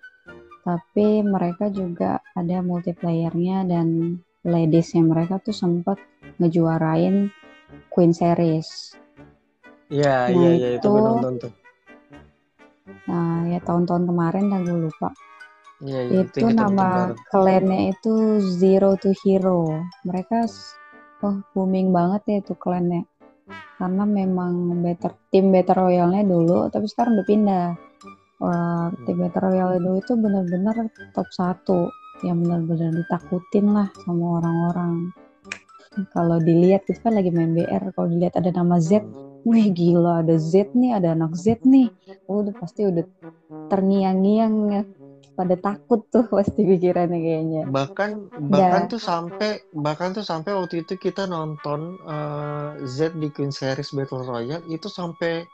[0.65, 6.01] Tapi mereka juga ada multiplayernya dan ladiesnya mereka tuh sempat
[6.41, 7.29] ngejuarain
[7.93, 8.97] Queen Series.
[9.89, 11.53] ya Nah, iya iya itu gue nonton tuh
[13.09, 15.09] Nah, ya tahun-tahun kemarin dah gue lupa.
[15.85, 17.21] iya iya itu nama bareng.
[17.31, 18.15] klannya itu
[18.61, 19.81] Zero to Hero.
[20.05, 20.45] Mereka
[21.25, 23.05] oh booming banget ya itu klannya.
[23.79, 27.69] Karena memang better tim Battle Royale-nya dulu, tapi sekarang udah pindah.
[28.43, 30.77] Wah, tim Battle Royale dulu itu benar-benar
[31.15, 31.89] top 1
[32.27, 35.13] yang benar-benar ditakutin lah sama orang-orang.
[36.15, 39.03] Kalau dilihat itu kan lagi main BR, kalau dilihat ada nama Z,
[39.43, 41.91] wih gila ada Z nih, ada anak Z nih.
[42.31, 43.03] Oh, udah pasti udah
[43.71, 44.83] terngiang-ngiang ya.
[45.35, 47.63] Pada takut tuh pasti pikirannya kayaknya.
[47.69, 48.91] bahkan bahkan Ya.
[48.91, 54.25] tuh sampai bahkan tuh sampai waktu itu kita nonton eh, Z di Queen Series Battle
[54.25, 55.45] Royale itu sampai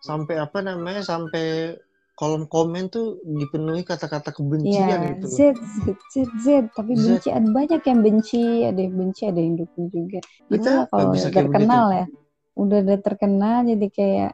[0.00, 1.76] sampai apa namanya sampai
[2.14, 5.26] kolom komen tuh dipenuhi kata-kata kebencian Iya, gitu.
[5.26, 7.02] Z, Z, Z, Z, tapi Z.
[7.02, 10.18] benci ada banyak yang benci, ada yang benci, ada yang dukung juga.
[10.46, 12.06] Kita kalau udah terkenal ya,
[12.54, 14.32] udah udah terkenal jadi kayak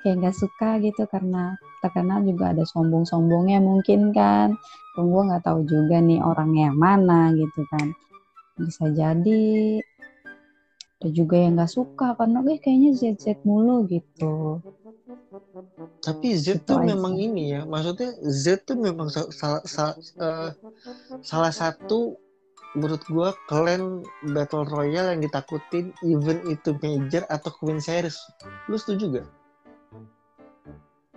[0.00, 4.56] kayak nggak suka gitu karena terkenal juga ada sombong-sombongnya mungkin kan.
[4.96, 7.92] Gue nggak tahu juga nih orangnya yang mana gitu kan.
[8.56, 9.44] Bisa jadi
[11.00, 14.60] ada juga yang nggak suka karena gue kayaknya Z Z mulu gitu.
[16.04, 16.92] Tapi Z Itu tuh aja.
[16.92, 20.52] memang ini ya, maksudnya Z tuh memang sa- sa- sa- eh,
[21.24, 22.20] salah satu
[22.76, 24.04] menurut gua klan
[24.36, 28.20] Battle Royale yang ditakutin even itu Major atau Queen Series.
[28.68, 29.28] Lu setuju gak?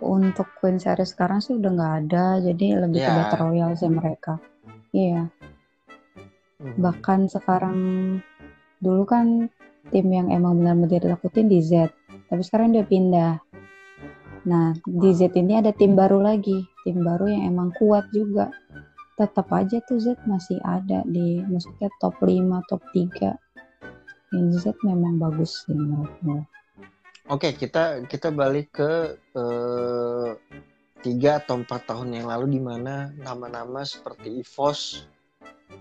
[0.00, 3.16] Untuk Queen Series sekarang sih udah nggak ada, jadi lebih ke Ya.
[3.20, 4.40] Battle Royale sih mereka.
[4.90, 5.28] Iya.
[6.58, 6.80] Mhm.
[6.80, 7.76] Bahkan sekarang
[8.82, 9.48] dulu kan
[9.92, 11.92] tim yang emang benar-benar ditakutin di Z,
[12.30, 13.40] tapi sekarang dia pindah.
[14.44, 18.52] Nah, di Z ini ada tim baru lagi, tim baru yang emang kuat juga.
[19.16, 23.32] Tetap aja tuh Z masih ada di maksudnya top 5, top 3.
[24.34, 26.42] Yang Z memang bagus sih menurut gue.
[27.32, 30.30] Oke, kita kita balik ke eh,
[31.00, 35.08] tiga atau empat tahun yang lalu di mana nama-nama seperti EVOS,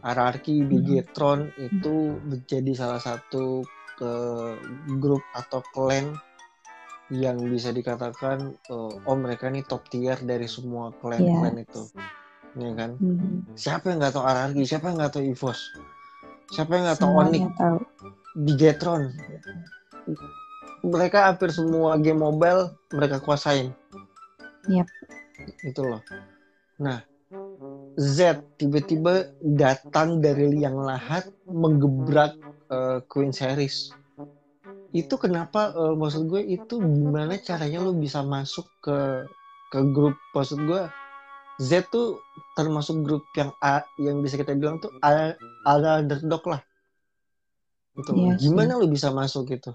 [0.04, 3.64] RRQ, Bigetron itu menjadi salah satu
[3.98, 4.12] ke
[5.00, 6.18] grup atau clan
[7.12, 11.84] yang bisa dikatakan eh, oh mereka ini top tier dari semua clan-clan itu,
[12.58, 12.98] ya kan?
[12.98, 13.54] Mhm.
[13.54, 14.58] Siapa yang nggak tahu RRQ?
[14.66, 15.60] Siapa yang nggak tahu EVOS?
[16.54, 17.44] Siapa yang nggak tahu Onyx?
[17.58, 17.78] Tahu.
[18.46, 19.04] Bigetron.
[20.84, 23.72] Mereka hampir semua game mobile mereka kuasain.
[24.68, 24.88] Yap.
[25.64, 26.02] Itu loh.
[26.82, 27.04] Nah,
[27.98, 32.34] Z tiba-tiba datang dari liang lahat menggebrak
[32.74, 33.94] eh, Queen Series.
[34.94, 39.30] Itu kenapa eh, maksud gue itu gimana caranya lu bisa masuk ke
[39.74, 40.86] ke grup maksud gue
[41.62, 42.18] Z tuh
[42.58, 45.38] termasuk grup yang A, yang bisa kita bilang tuh ada
[46.02, 46.62] underdog lah.
[47.94, 48.34] Gitu loh.
[48.34, 48.42] Iya.
[48.42, 49.70] Gimana lu bisa masuk gitu?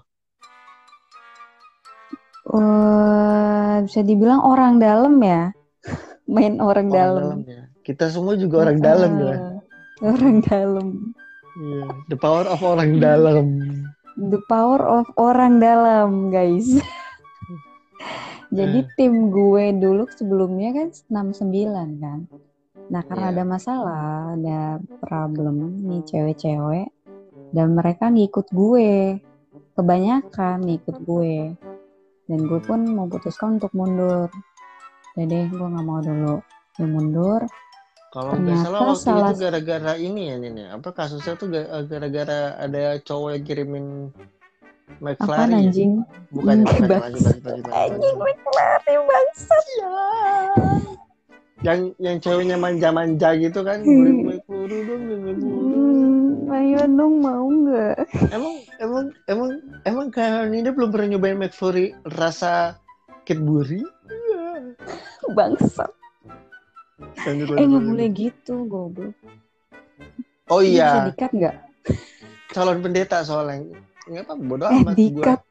[2.49, 5.55] Eh, bisa dibilang orang dalam ya.
[6.33, 7.23] Main orang, orang dalam.
[7.39, 7.63] dalam ya.
[7.79, 9.35] Kita semua juga orang dalam ya.
[10.03, 10.87] Orang dalam.
[11.57, 11.85] Iya.
[12.07, 13.47] The power of orang dalam.
[14.19, 16.67] The power of orang dalam, guys.
[18.49, 18.89] Jadi Hmm.
[18.97, 22.19] tim gue dulu sebelumnya kan 69 kan.
[22.89, 23.33] Nah karena Iya.
[23.37, 24.59] ada masalah, ada
[24.97, 26.89] problem nih cewek-cewek
[27.53, 29.21] dan mereka ngikut gue.
[29.77, 31.53] Kebanyakan ngikut gue.
[32.25, 34.27] Dan gue pun memutuskan untuk mundur.
[35.13, 36.41] Udah deh gue gak mau dulu.
[36.75, 37.41] Gue mundur.
[38.09, 41.85] Kalau nggak Ternyata salah waktu salah- itu gara-gara ini ya ini apa kasusnya tuh ga-
[41.85, 43.85] gara-gara ada cowok yang kirimin
[44.89, 45.57] Apaan McFlurry ya?
[45.61, 45.91] anjing?
[46.33, 47.11] Bukan, bukan,
[47.69, 48.15] Anjing.
[48.17, 49.65] McLaren bangsat.
[51.59, 55.69] Yang yang ceweknya manja-manja gitu kan, McFlurry dong, beli McFlurry.
[55.69, 57.95] Hmm, ayo dong mau nggak?
[58.35, 59.49] Emang emang emang
[59.85, 62.73] emang kalian ini belum pernah nyobain McFlurry rasa?
[63.29, 64.73] Iya.
[65.29, 65.91] Bangsat.
[66.99, 67.87] Lanjut, Eh lanjut, nggak lanjut.
[67.87, 69.15] boleh gitu, goblok.
[70.49, 71.55] Oh Ini Bisa iya, dikat nggak?
[72.49, 73.61] calon pendeta soalnya.
[74.05, 74.97] Nggak apa, bodo Eh amat gue.
[74.97, 75.41] dikat.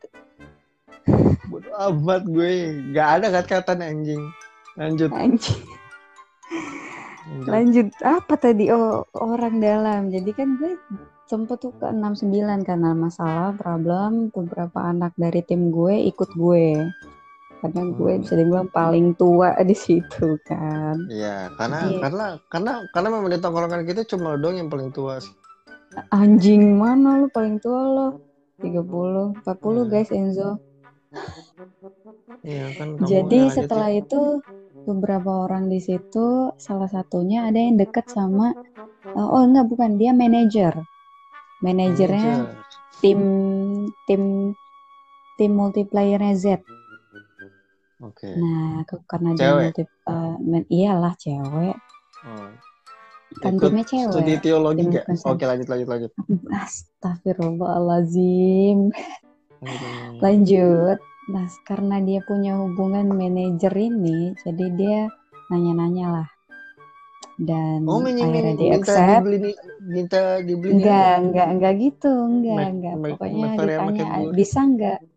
[1.46, 2.52] Bodo amat gue.
[2.90, 4.22] Gak ada kata-kata anjing.
[4.74, 5.10] Lanjut.
[5.10, 5.62] Anjing.
[7.28, 7.48] lanjut.
[7.48, 8.64] Lanjut apa tadi?
[8.68, 10.00] Oh orang dalam.
[10.10, 10.74] Jadi kan gue
[11.24, 16.88] sempet tuh ke 69 karena masalah problem beberapa anak dari tim gue ikut gue.
[17.58, 18.22] Karena gue Hmm.
[18.22, 20.94] bisa dibilang paling tua di situ kan.
[21.10, 21.98] Iya, karena Iya.
[22.00, 25.34] karena karena karena memang di tongkrongan kita cuma lo doang yang paling tua sih.
[26.10, 28.08] Anjing mana lu paling tua lo?
[28.58, 29.90] 30, 40 Hmm.
[29.90, 30.58] guys Enzo.
[32.44, 32.88] Iya kan.
[32.94, 34.02] kamu Jadi setelah ya.
[34.02, 34.22] itu
[34.84, 38.54] beberapa orang di situ salah satunya ada yang deket sama
[39.08, 40.74] uh, oh enggak bukan dia manajer.
[41.58, 42.62] Manajernya Manajer.
[43.02, 43.20] tim
[44.06, 44.22] tim
[45.34, 46.46] tim multiplayernya Z.
[47.98, 48.30] Oke.
[48.38, 49.74] Nah, ke- karena dia Cewek?
[49.74, 51.74] multi uh, men- iyalah cewek.
[52.22, 52.50] Oh.
[53.42, 54.12] Kan timnya cewek.
[54.14, 55.04] Studi teologi Tim nggak?
[55.10, 55.26] konsen.
[55.28, 56.10] Oke lanjut lanjut lanjut.
[56.62, 58.78] Astagfirullahalazim.
[60.22, 60.98] Lanjut.
[61.28, 65.12] Nah, karena dia punya hubungan manajer ini, jadi dia
[65.52, 66.24] nanya-nanya lah.
[67.36, 69.28] Dan Oh minta akhirnya di minta accept.
[69.28, 71.20] dibeli minta dibeli Enggak, apa?
[71.22, 72.94] enggak, enggak gitu, enggak, Mac- enggak.
[73.12, 74.98] Pokoknya ditanya, bisa enggak?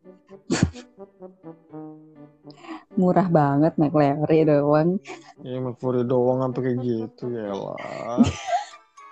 [2.97, 4.99] Murah banget McLaren doang.
[5.45, 8.19] Ya McFlurry doang sampai kayak gitu ya lah.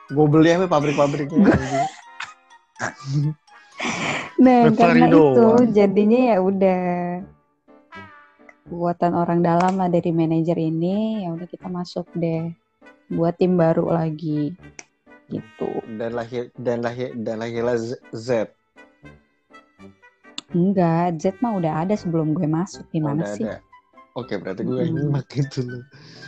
[0.09, 1.53] Gue beli sampai pabrik-pabriknya.
[4.39, 5.69] Nah, McFlurry karena itu doang.
[5.71, 6.81] jadinya ya udah
[8.69, 12.53] buatan orang dalam lah dari manajer ini, ya udah kita masuk deh
[13.09, 14.53] buat tim baru lagi
[15.29, 15.69] gitu.
[15.97, 17.77] Dan lahir dan lahir dan lahirlah
[18.13, 18.53] Z.
[20.49, 22.81] Enggak, Z mah udah ada sebelum gue masuk.
[22.81, 23.45] Oh, Gimana udah sih?
[23.45, 23.61] ada.
[24.17, 24.95] Oke berarti gue Mm-mm.
[24.97, 25.83] nyimak itu loh.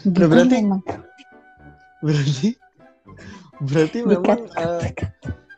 [0.05, 0.81] Gimana berarti- emang?
[2.01, 2.49] Berarti
[3.61, 4.89] berarti memang eh,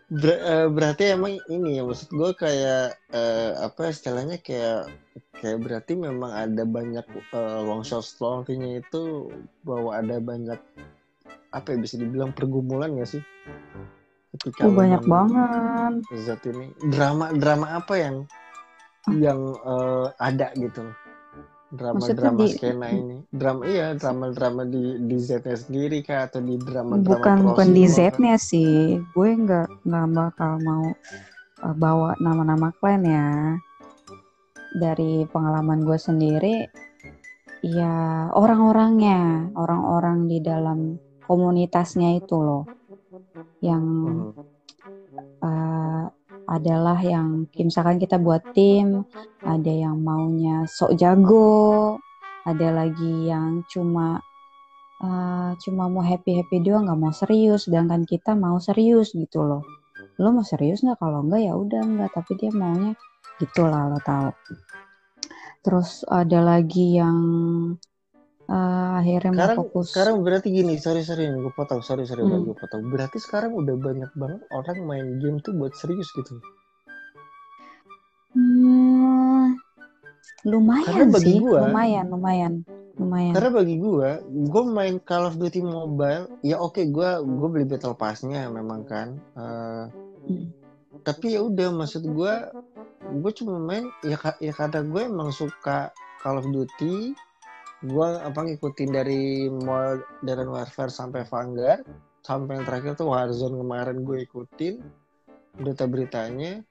[0.10, 4.91] ber- eh, berarti emang ini ya maksud gue kayak eh, apa istilahnya kayak
[5.34, 9.32] kayak berarti memang ada banyak eh, long shot long nya itu
[9.63, 10.60] bahwa ada banyak
[11.52, 13.23] apa ya bisa dibilang pergumulan gak sih
[14.36, 15.93] ketika Oh, banyak banget.
[16.17, 18.15] zat ini drama drama apa yang
[19.12, 20.84] yang eh, ada gitu
[21.74, 26.30] drama Maksudnya drama di- skena ini drama iya drama drama di di Z-nya sendiri kah
[26.30, 27.86] atau di drama drama Bukan bukan di?
[27.89, 29.02] Z-nya sih.
[29.18, 30.86] Gue nggak nggak bakal mau
[31.66, 33.28] uh, bawa nama-nama klien ya.
[34.74, 36.66] Dari pengalaman gue sendiri,
[37.62, 40.98] ya orang-orangnya, orang-orang di dalam
[41.30, 42.66] komunitasnya itu loh,
[43.62, 43.86] yang
[45.46, 46.10] uh,
[46.47, 49.08] adalah yang misalkan kita buat tim,
[49.43, 51.97] ada yang maunya sok jago,
[52.43, 54.19] ada lagi yang cuma
[54.99, 59.63] uh, cuma mau happy happy doang nggak mau serius, sedangkan kita mau serius gitu loh.
[60.19, 60.99] Lo mau serius nggak?
[60.99, 62.93] Kalau enggak ya udah enggak, tapi dia maunya
[63.39, 64.32] gitulah lo tahu.
[65.63, 67.17] Terus ada lagi yang
[68.54, 69.86] uh, akhirnya sekarang fokus.
[69.89, 72.44] sekarang berarti gini sorry sorry gue potong sorry sorry Hmm.
[72.44, 76.38] gue potong berarti sekarang udah banyak banget orang main game tuh buat serius gitu
[78.34, 79.54] Hmm,
[80.44, 82.54] lumayan Karena bagi sih, gua- lumayan, lumayan,
[82.96, 83.32] lumayan.
[83.32, 84.10] karena bagi gue
[84.50, 89.17] gue main Call of Duty Mobile ya oke gue gue beli battle passnya memang kan
[89.34, 89.86] Eh,
[90.23, 90.46] Hmm.
[91.02, 92.34] tapi ya udah maksud gue
[93.13, 97.13] gue cuma main ya ya karena gue emang suka Call of Duty
[97.84, 99.21] gue apa ngikutin dari
[99.52, 101.84] Modern Warfare sampai Vanguard
[102.23, 104.79] sampai yang terakhir tuh Warzone kemarin gue ikutin
[105.54, 106.63] berita-beritanya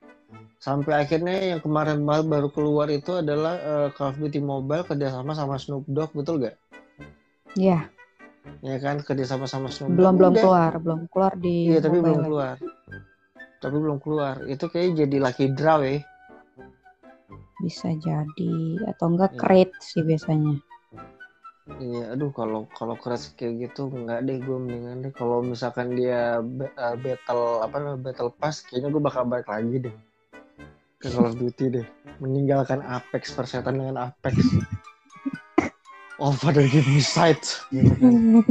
[0.56, 5.60] sampai akhirnya yang kemarin baru keluar itu adalah eh, Call of Duty Mobile kerjasama sama
[5.60, 6.56] Snoop Dogg betul gak?
[7.52, 7.92] Ya,
[8.64, 10.42] Ya kan kerjasama sama Snoop belum Dogg belum Udah.
[10.42, 12.26] keluar, belum keluar di Iya tapi belum mobile.
[12.26, 12.56] keluar.
[13.60, 14.34] Tapi belum keluar.
[14.48, 16.00] Itu kayak jadi lucky draw ya.
[17.62, 18.54] bisa jadi
[18.90, 19.38] atau enggak Iya.
[19.38, 20.58] crate sih biasanya.
[21.80, 25.12] Iya, aduh kalau kalau keras kayak gitu nggak deh gue mendingan deh.
[25.14, 29.94] Kalau misalkan dia eh, battle apa namanya battle pass kayaknya gue bakal balik lagi deh.
[31.00, 31.86] Ke Call of Duty deh.
[32.20, 34.36] Meninggalkan Apex persetan dengan Apex.
[36.22, 37.42] Over the game sight
[37.74, 38.44] gitu kan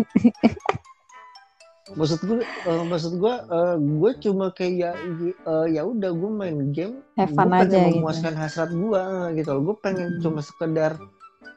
[1.95, 7.03] maksud gue eh, maksud gue eh, gue cuma kayak eh, ya udah gue main game.
[7.19, 7.97] Have gue pengen aja gitu.
[7.99, 9.03] memuaskan hasrat gue
[9.39, 9.61] gitu loh.
[9.71, 10.21] Gue pengen Hmm.
[10.23, 10.95] cuma sekedar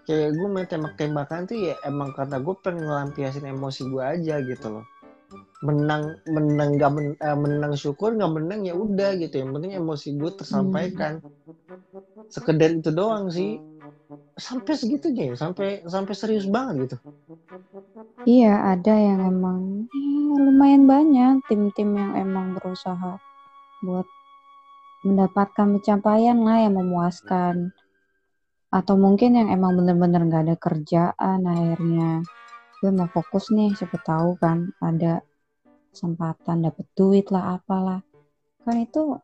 [0.06, 4.66] kayak gue main tembak-tembakan tuh ya emang karena gue pengen ngelampiasin emosi gue aja gitu
[4.74, 4.84] loh.
[5.68, 6.04] Menang
[6.36, 9.34] menang gak men- eh, menang syukur nggak menang ya udah gitu.
[9.42, 11.14] Yang penting emosi gue tersampaikan.
[12.34, 13.50] Sekedar itu doang sih.
[14.46, 16.96] Sampai segitunya ya sampai sampai serius banget gitu.
[18.32, 19.60] Iya, ada yang emang
[19.94, 23.10] ya, lumayan banyak tim-tim yang emang berusaha
[23.86, 24.06] buat
[25.06, 27.54] mendapatkan pencapaian lah yang memuaskan.
[28.74, 32.26] Atau mungkin yang emang bener-bener nggak ada kerjaan akhirnya
[32.82, 35.22] gue mau fokus nih, siapa tahu kan ada
[35.94, 38.02] kesempatan dapet duit lah apalah.
[38.66, 39.14] Kan itu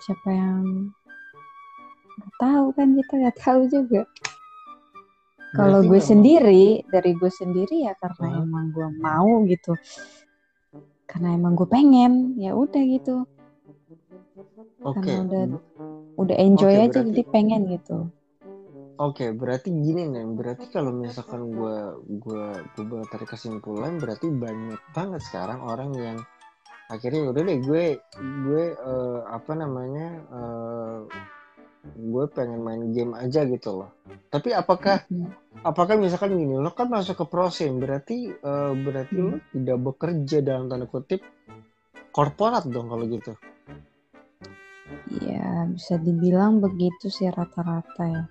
[0.00, 0.90] siapa yang
[2.16, 4.02] nggak tahu kan kita nggak tahu juga.
[5.52, 8.40] Kalau gue sendiri, dari gue sendiri ya karena Hah?
[8.40, 9.76] emang gue mau gitu.
[11.04, 13.28] Karena emang gue pengen, ya udah gitu.
[14.80, 15.42] oke Karena udah
[16.14, 17.96] udah enjoy Oke, aja berarti- jadi pengen gitu.
[19.00, 20.24] Oke, berarti gini nih.
[20.30, 21.76] Berarti kalau misalkan gue
[22.22, 22.44] gue
[22.76, 26.18] boleh tarik kesimpulan, berarti banyak banget sekarang orang yang
[26.86, 27.84] akhirnya udah deh gue
[28.46, 30.98] gue eh, apa namanya eh,
[31.98, 33.90] gue pengen main game aja gitu loh.
[34.30, 35.32] Tapi apakah Hmm.
[35.64, 40.68] apakah misalkan gini, lo kan masuk ke prosim, berarti eh, berarti lo tidak bekerja dalam
[40.70, 41.24] tanda kutip
[42.12, 43.34] korporat dong kalau gitu.
[45.22, 48.24] Ya bisa dibilang begitu sih rata-rata ya.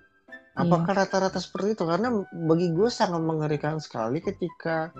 [0.52, 1.84] Apakah rata-rata seperti itu?
[1.88, 4.92] Karena bagi gue sangat mengerikan sekali ketika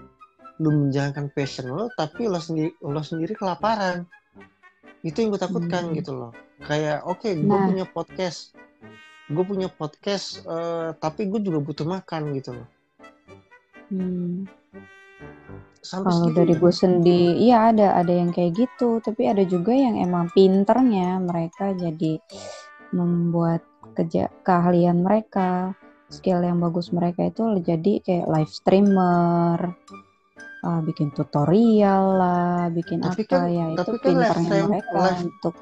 [0.63, 4.09] lu menjalankan passion lo, tapi lo sendiri lo sendiri kelaparan.
[5.05, 5.95] Itu yang gue takutkan Hmm.
[5.99, 6.33] gitu loh.
[6.63, 7.69] Kayak oke, gue Nah.
[7.69, 8.55] punya podcast,
[9.29, 12.69] gue punya podcast, eh, tapi gue juga butuh makan gitu loh.
[13.93, 14.49] Hmm.
[15.83, 19.03] Sampai Kalau dari gue sendiri, iya ada ada yang kayak gitu.
[19.03, 22.23] Tapi ada juga yang emang pinternya mereka jadi
[22.95, 25.75] membuat kerja keahlian mereka,
[26.07, 29.59] skill yang bagus mereka itu jadi kayak live streamer,
[30.63, 34.69] ah, bikin tutorial lah, bikin Tapi apa kan- ya itu tapi kan live pinternya stream-
[34.71, 35.55] mereka live- untuk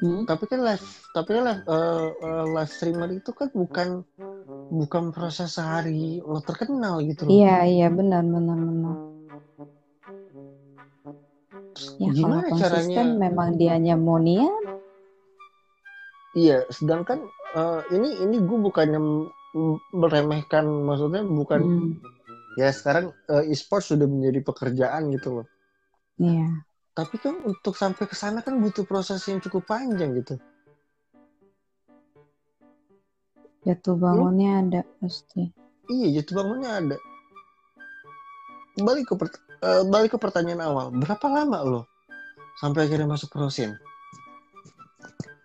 [0.00, 0.24] Hmm?
[0.24, 0.80] Tapi kan live,
[1.12, 4.00] tapi kan live, eh, eh, live streamer itu kan bukan
[4.72, 7.36] bukan proses sehari lo terkenal gitu loh.
[7.36, 8.96] Iya iya benar benar benar.
[12.00, 13.28] Ya kalau gimana konsisten caranya?
[13.28, 14.64] memang dianya mau niat,
[16.32, 17.26] Iya, sedangkan
[17.58, 19.00] eh, ini ini gue bukannya
[19.92, 21.90] meremehkan, maksudnya bukan hmm,
[22.56, 25.46] ya sekarang eh, e-sport sudah menjadi pekerjaan gitu loh.
[26.22, 26.48] iya.
[26.94, 30.38] Tapi kan untuk sampai ke sana kan butuh proses yang cukup panjang gitu.
[33.66, 35.52] Jatuh bangunnya ada pasti.
[35.90, 36.96] Iya, jatuh bangunnya ada.
[38.80, 41.80] Balik ke eh, balik ke pertanyaan awal, berapa lama lo
[42.60, 43.76] sampai akhirnya masuk prosin?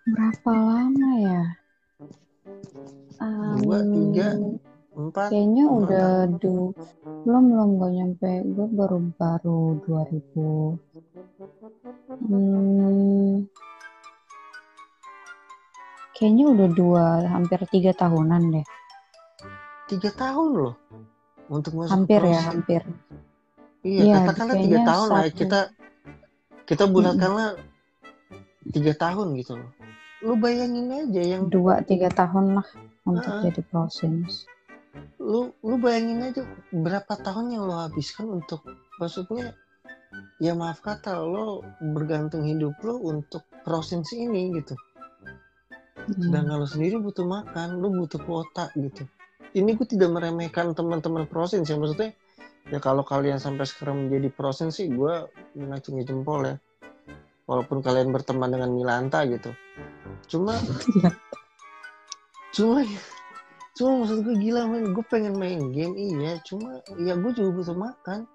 [0.06, 1.44] Berapa lama ya?
[3.56, 4.28] Dua, Um, tiga,
[4.96, 5.28] Empat?
[5.28, 6.08] Kayaknya lima udah
[6.40, 6.72] du
[7.26, 10.78] belum belum gak nyampe gue baru baru 2000
[12.22, 13.50] hmm,
[16.14, 18.66] kayaknya udah dua hampir tiga tahunan deh
[19.90, 20.74] Tiga tahun loh
[21.50, 22.82] untuk masuk hampir ya hampir
[23.86, 25.60] Iya, Iya, katakanlah tiga tahun lah satu- kita
[26.66, 27.48] kita bulatkanlah
[28.74, 29.70] tiga tahun gitu loh.
[30.26, 32.66] Lu bayangin aja yang dua tiga tahun lah
[33.06, 33.42] untuk Heeh.
[33.54, 34.50] jadi proses
[35.20, 38.64] lu lu bayangin aja berapa tahun yang lo habiskan untuk
[38.96, 39.52] maksudnya
[40.40, 41.60] ya maaf kata lo
[41.92, 44.74] bergantung hidup lo untuk proses ini gitu.
[46.06, 46.30] Hmm.
[46.30, 49.04] Sedangkan lo sendiri butuh makan, lo butuh kuota gitu.
[49.56, 52.12] Ini gue tidak meremehkan teman-teman proses ya maksudnya
[52.70, 56.56] ya kalau kalian sampai sekarang menjadi proses sih gue mengacungi jempol ya.
[57.46, 59.54] Walaupun kalian berteman dengan Milanta gitu.
[60.26, 60.58] Cuma
[62.56, 62.82] cuma
[63.78, 64.90] cuma maksud gue gila men.
[64.90, 66.42] Gue pengen main game iya.
[66.42, 68.26] Cuma ya gue juga butuh makan.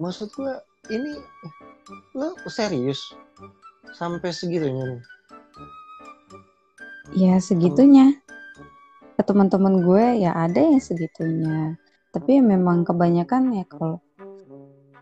[0.00, 0.52] Maksud gue
[0.88, 1.20] ini
[2.16, 3.00] lo serius?
[3.92, 5.02] Sampai segitunya nih
[7.16, 8.12] ya segitunya
[9.18, 11.74] ke teman-teman gue ya ada yang segitunya.
[12.14, 13.98] Tapi memang kebanyakan ya kalau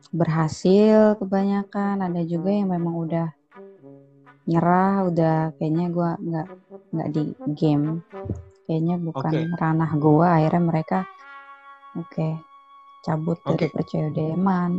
[0.08, 2.00] berhasil kebanyakan.
[2.00, 3.28] Ada juga yang memang udah
[4.48, 6.48] nyerah udah kayaknya gue nggak
[6.96, 8.00] nggak di game.
[8.64, 9.58] Kayaknya bukan Oke.
[9.60, 10.98] ranah gue akhirnya mereka
[11.96, 12.28] oke
[13.06, 13.66] cabut dari Oke.
[13.72, 14.72] percoyodeman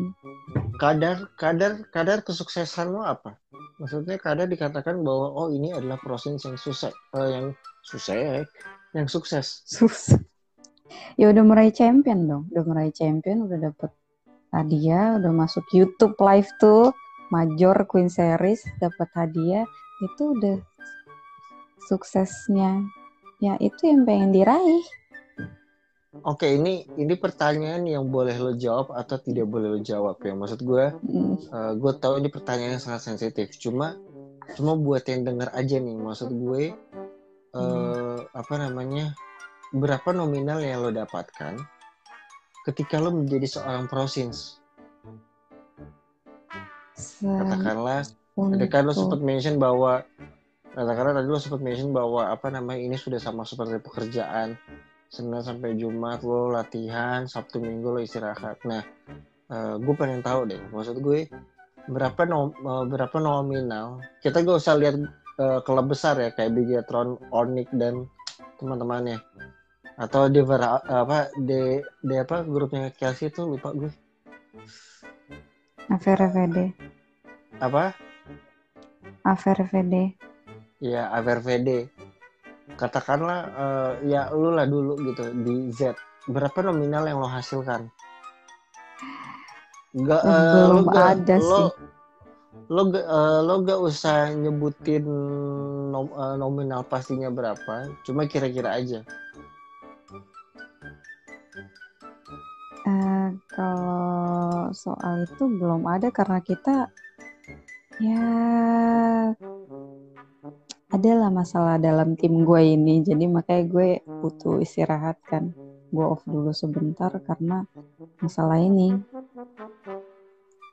[0.77, 3.35] kadar kadar kadar kesuksesan lo apa?
[3.79, 8.45] Maksudnya kadar dikatakan bahwa oh ini adalah proses yang sukses eh, yang sukses
[8.95, 9.63] yang sukses.
[9.67, 10.21] Susah
[11.17, 12.43] ya udah meraih champion dong.
[12.53, 13.91] Udah meraih champion udah dapet
[14.53, 16.93] hadiah udah masuk YouTube live tuh.
[17.27, 19.67] Major Queen Series dapat hadiah.
[19.99, 20.63] Itu udah
[21.91, 22.87] suksesnya.
[23.43, 24.85] Ya itu yang pengen diraih.
[26.25, 30.33] Oke ini ini pertanyaan yang boleh lo jawab atau tidak boleh lo jawab ya?
[30.33, 31.35] Maksud gue Hmm,
[31.77, 33.53] gue tahu ini pertanyaan yang sangat sensitif.
[33.59, 33.99] Cuma
[34.55, 35.97] cuma buat yang denger aja nih.
[35.99, 36.73] Maksud gue
[37.57, 39.17] eh apa namanya
[39.73, 41.57] berapa nominal yang lo dapatkan
[42.69, 44.61] ketika lo menjadi seorang prosins
[47.17, 48.05] katakanlah
[48.69, 50.05] kan lo sempat mention bahwa
[50.77, 54.53] katakanlah tadi lo sempat mention bahwa apa namanya ini sudah sama seperti pekerjaan
[55.07, 58.59] Senin sampai Jumat lo latihan Sabtu Minggu lo istirahat.
[58.67, 58.83] Nah,
[59.79, 61.31] gue pengen tahu deh, maksud gue
[61.87, 64.03] berapa nom eh, berapa nominal?
[64.19, 64.99] Kita gak usah lihat
[65.37, 68.05] eh, klub besar ya kayak Bigatron, Onyx dan
[68.57, 69.21] teman-temannya.
[69.97, 73.89] Atau di Vera- apa di, di apa grupnya Chelsea tuh lupa gue
[75.89, 76.57] AVRVD
[77.57, 77.95] apa?
[79.25, 80.13] AVRVD
[80.77, 81.89] Ya, AVRVD.
[82.77, 85.97] Katakanlah eh, ya lu lah dulu gitu di Z.
[86.29, 87.89] Berapa nominal yang lo hasilkan?
[89.97, 91.69] Gak, eh, belum lo gak- ada lo, sih.
[92.67, 95.07] Lo eh, lo gak usah nyebutin
[95.87, 98.99] nom- eh, nominal pastinya berapa, cuma kira-kira aja.
[102.87, 106.91] Eh, kalau soal itu belum ada karena kita
[108.03, 108.23] ya
[110.91, 112.99] adalah masalah dalam tim gue ini.
[113.03, 113.89] Jadi makanya gue
[114.19, 115.55] butuh istirahat kan.
[115.87, 117.63] Gue off dulu sebentar karena
[118.19, 118.91] masalah ini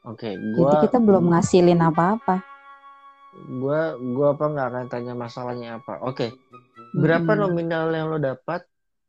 [0.05, 2.37] Oke, jadi gua kita belum ngasilin apa-apa
[3.61, 5.99] gua gua apa nggak akan tanya masalahnya apa.
[6.05, 6.31] Oke,
[6.95, 7.41] berapa Mm-mm.
[7.41, 8.61] nominal yang lo dapat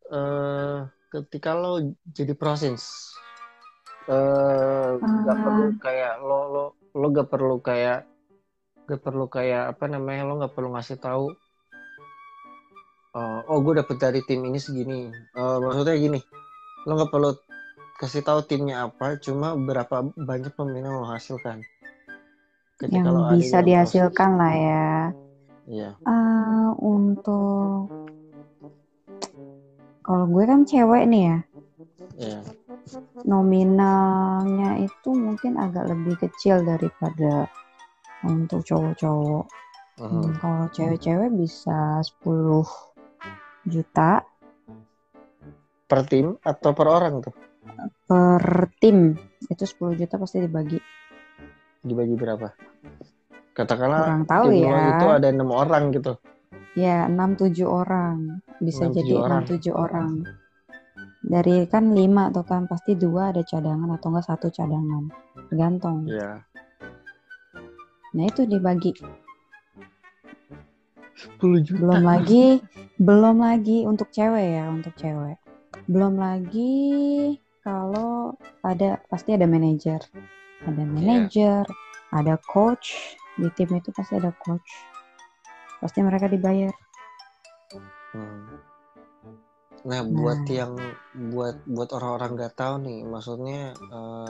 [0.10, 0.78] eh
[1.12, 1.84] ketika lo
[2.16, 3.12] jadi prosins?
[4.08, 5.44] Eh nggak Ah.
[5.44, 6.66] perlu kayak lo lo
[6.96, 8.08] lo gak perlu kayak
[8.88, 11.28] gak perlu kayak apa namanya lo nggak perlu ngasih tahu
[13.20, 16.20] eh, oh gue dapet dari tim ini segini Eh, maksudnya gini
[16.88, 17.30] lo nggak perlu
[17.96, 21.64] kasih tahu timnya apa cuma berapa banyak nominal lo hasilkan
[22.92, 24.88] yang lo ada bisa dihasilkan lah ya.
[25.16, 25.72] Proses.
[25.72, 25.90] iya.
[26.04, 27.88] Ah, untuk
[30.04, 31.38] kalau gue kan cewek nih ya.
[32.20, 32.40] Iya.
[33.24, 37.48] Nominalnya itu mungkin agak lebih kecil daripada
[38.28, 39.46] untuk cowok-cowok.
[39.96, 42.68] Hmm, kalau cewek-cewek bisa 10
[43.72, 44.20] juta.
[45.88, 47.34] Per tim atau per orang tuh
[48.06, 49.18] per tim.
[49.46, 50.80] Itu 10 juta pasti dibagi.
[51.86, 52.50] dibagi berapa
[53.54, 54.98] katakanlah Kurang tahu tim ya.
[54.98, 56.18] itu ada enam orang gitu
[56.76, 58.44] Ya, 6-7 orang.
[58.60, 59.44] Bisa 6-7 jadi orang.
[59.48, 60.12] 6-7 orang.
[61.24, 65.08] Dari kan 5 tuh kan pasti dua ada cadangan atau enggak satu cadangan.
[65.48, 66.04] Tergantung.
[66.04, 66.44] ya
[68.12, 68.92] Nah, itu dibagi.
[71.40, 72.60] 10 juta belum lagi
[73.00, 75.40] belum lagi untuk cewek ya untuk cewek
[75.88, 79.98] belum lagi kalau ada pasti ada manajer.
[80.62, 81.66] Ada manajer
[82.14, 83.18] ada coach.
[83.36, 84.70] Di tim itu pasti ada coach.
[85.82, 86.72] Pasti mereka dibayar.
[88.16, 88.48] Hmm.
[89.86, 90.74] Nah, buat yang
[91.30, 94.30] buat buat orang-orang nggak tahu nih, maksudnya eh,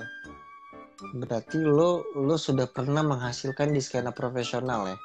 [1.16, 4.98] berarti lo lo sudah pernah menghasilkan di skena profesional ya?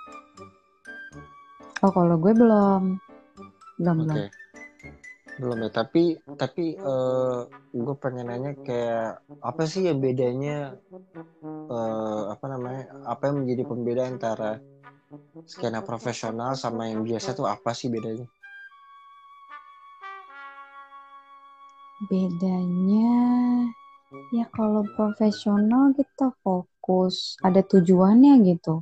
[1.87, 2.99] oh kalau gue belum.
[3.79, 4.05] Belum Oke.
[4.05, 4.40] belum
[5.39, 10.75] Belum ya, tapi tapi eh, gue pengen nanya kayak apa sih ya bedanya
[11.71, 12.91] eh, apa namanya?
[13.07, 14.59] Apa yang menjadi pembeda antara
[15.47, 18.27] skena profesional sama yang biasa tuh apa sih bedanya?
[22.01, 23.13] bedanya
[24.33, 28.81] ya kalau profesional kita fokus ada tujuannya gitu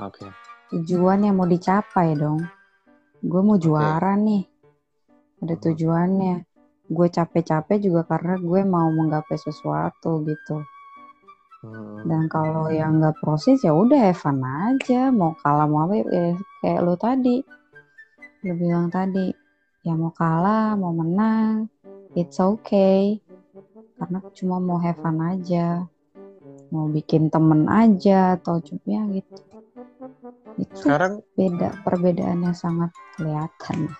[0.00, 0.24] Oke.
[0.72, 2.40] tujuan yang mau dicapai dong.
[3.20, 4.48] Gue mau juara nih.
[5.40, 5.62] Ada Mhm.
[5.64, 6.36] tujuannya.
[6.90, 10.56] Gue capek-capek juga karena gue mau menggapai sesuatu gitu.
[11.60, 12.08] Hmm.
[12.08, 15.12] Dan kalau yang nggak proses ya udah Evan aja.
[15.12, 16.34] Mau kalah mau apa ya
[16.64, 17.44] kayak lo tadi.
[18.44, 19.28] Lo bilang tadi.
[19.86, 21.68] Ya mau kalah, mau menang.
[22.16, 23.22] It's okay.
[24.00, 25.84] karena cuma mau have fun aja
[26.72, 29.36] mau bikin temen aja atau cuma ya gitu
[30.56, 33.92] itu Sekarang beda perbedaannya sangat kelihatan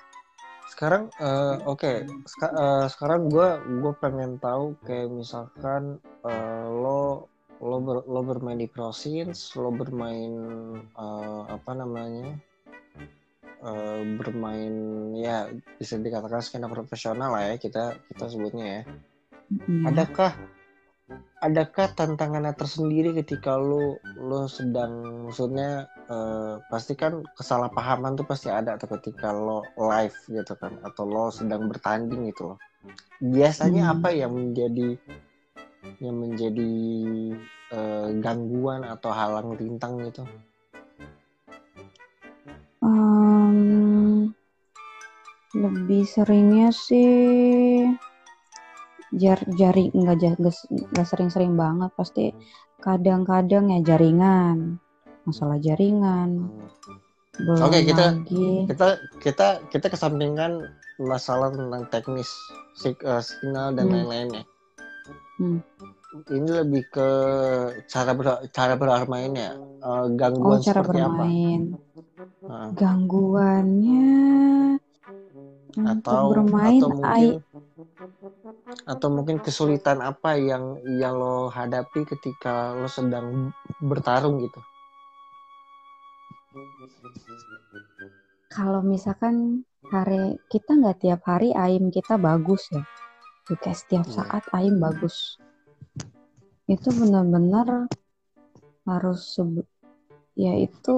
[0.71, 1.93] sekarang eh, oke.
[2.25, 3.49] Seka- eh, sekarang gue
[3.83, 7.27] gue pengen tahu kayak misalkan eh, lo
[7.61, 10.33] lo ber- lo bermain di Crossins lo bermain
[10.79, 12.39] eh, apa namanya
[13.61, 14.75] eh, bermain
[15.19, 18.83] ya bisa dikatakan skena profesional lah ya kita kita sebutnya ya.
[19.85, 20.33] Adakah
[21.41, 28.77] adakah tantangannya tersendiri ketika lo lo sedang maksudnya eh, pasti kan kesalahpahaman tuh pasti ada
[28.77, 32.59] tuh ketika lo live gitu kan atau lo sedang bertanding gitu loh
[33.21, 33.95] biasanya Hmm.
[34.01, 34.97] apa yang menjadi
[36.01, 36.73] yang menjadi
[37.73, 40.25] eh, gangguan atau halang rintang gitu
[42.81, 44.33] Em,
[45.53, 47.85] lebih seringnya sih
[49.13, 52.31] jar jari nggak nggak- sering-sering banget pasti
[52.79, 54.79] kadang-kadang ya jaringan
[55.23, 56.47] masalah jaringan
[57.37, 58.49] belum Oke, kita- lagi.
[58.69, 58.87] kita
[59.19, 62.29] kita kita kesampingkan masalah tentang teknis
[62.75, 63.95] sig- eh, signal dan Hmm.
[63.97, 64.45] lain-lainnya
[65.41, 65.59] Hmm.
[66.29, 67.09] ini lebih ke
[67.87, 71.09] cara ber, cara bermainnya Eh, oh gangguan cara seperti apa?
[71.09, 71.61] bermain.
[72.45, 74.13] Nah, gangguannya
[75.71, 77.31] untuk atau bermain atau mungkin
[78.87, 83.51] atau mungkin kesulitan apa yang yang lo hadapi ketika lo sedang
[83.83, 84.61] bertarung gitu?
[88.51, 92.83] Kalau misalkan hari kita nggak tiap hari aim kita bagus ya.
[93.51, 94.15] Kayak setiap Iya.
[94.23, 95.39] saat aim bagus.
[96.71, 97.91] Itu benar-benar
[98.87, 99.39] harus
[100.39, 100.97] ya itu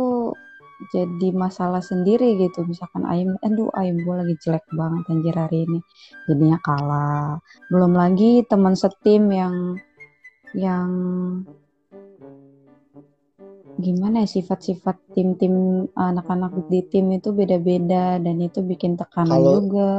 [0.90, 2.64] jadi masalah sendiri gitu.
[2.64, 5.78] Misalkan aim aduh aim gue lagi jelek banget anjir hari ini.
[6.26, 7.38] Jadinya kalah.
[7.70, 9.78] Belum lagi teman setim yang
[10.52, 10.90] yang
[13.78, 19.92] gimana ya sifat-sifat tim-tim anak-anak di tim itu beda-beda dan itu bikin tekanan Kalau- juga.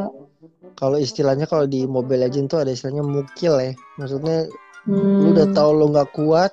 [0.74, 3.74] kalau istilahnya kalau di Mobile Legends tuh ada istilahnya mukil ya.
[3.98, 4.48] Maksudnya
[4.84, 6.52] lu Hmm, udah tahu lo nggak kuat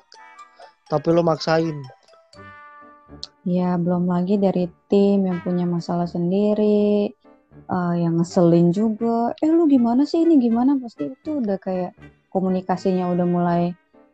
[0.87, 1.75] tapi lo maksain
[3.45, 7.11] ya belum lagi dari tim yang punya masalah sendiri
[7.71, 9.33] eh, yang ngeselin juga.
[9.41, 10.37] Eh lu gimana sih ini?
[10.41, 10.77] Gimana?
[10.81, 11.93] Pasti itu udah kayak
[12.31, 13.63] komunikasinya udah mulai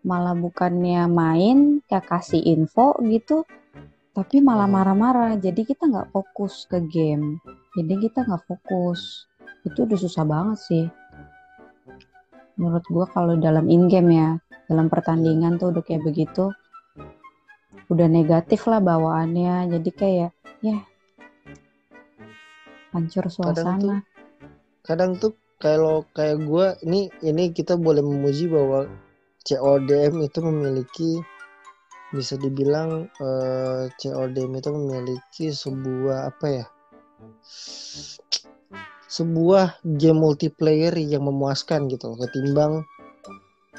[0.07, 3.43] malah bukannya main kayak kasih info gitu
[4.17, 4.81] tapi malah Hmm.
[4.81, 5.33] marah-marah.
[5.37, 7.37] Jadi kita nggak fokus ke game.
[7.77, 9.29] Jadi kita nggak fokus.
[9.69, 10.85] Itu udah susah banget sih.
[12.57, 14.31] Menurut gua kalau dalam in game ya
[14.73, 16.49] dalam pertandingan tuh udah kayak begitu
[17.91, 19.71] udah negatif lah bawaannya.
[19.71, 20.31] Jadi kayak
[20.65, 20.79] ya
[22.97, 24.01] hancur suasana.
[24.81, 28.89] kadang tuh kalau kayak gue ini ini kita boleh memuji bahwa
[29.45, 31.11] CODM itu memiliki
[32.15, 36.67] bisa dibilang eh, CODM itu memiliki sebuah apa ya
[39.07, 42.85] sebuah game multiplayer yang memuaskan gitu loh, ketimbang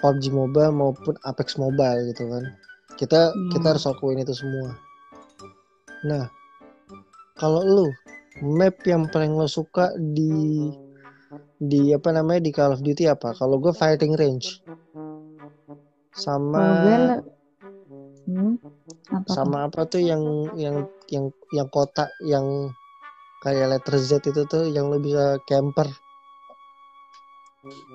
[0.01, 2.43] PUBG Mobile maupun Apex Mobile gitu kan
[2.95, 3.49] kita Iya.
[3.51, 4.71] kita harus akuin itu semua
[6.07, 6.31] nah
[7.35, 7.87] kalau lu
[8.41, 10.69] map yang paling lo suka di
[11.57, 13.33] di apa namanya di Call of Duty apa?
[13.33, 14.61] Kalau gue fighting range
[16.13, 17.25] sama gue le-
[18.29, 18.53] hmm,
[19.09, 19.33] apa tuh?
[19.33, 20.21] sama apa tuh yang
[20.53, 22.45] yang yang yang kota yang
[23.41, 25.89] kayak letter Z itu tuh yang lo bisa camper.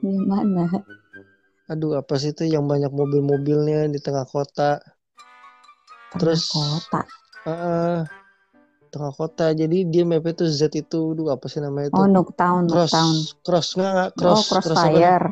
[0.03, 0.67] gimana
[1.71, 4.83] Aduh apa sih itu yang banyak mobil-mobilnya di tengah kota.
[6.11, 7.01] Tengah Terus kota
[7.43, 8.07] Heeh.
[8.93, 9.51] tengah kota.
[9.57, 11.97] Jadi dia map itu Z itu, aduh apa sih namanya itu?
[11.97, 15.17] oh Nuketown cross Nuketown cross nggak nggak oh cross cross namanya?
[15.17, 15.27] Crossfire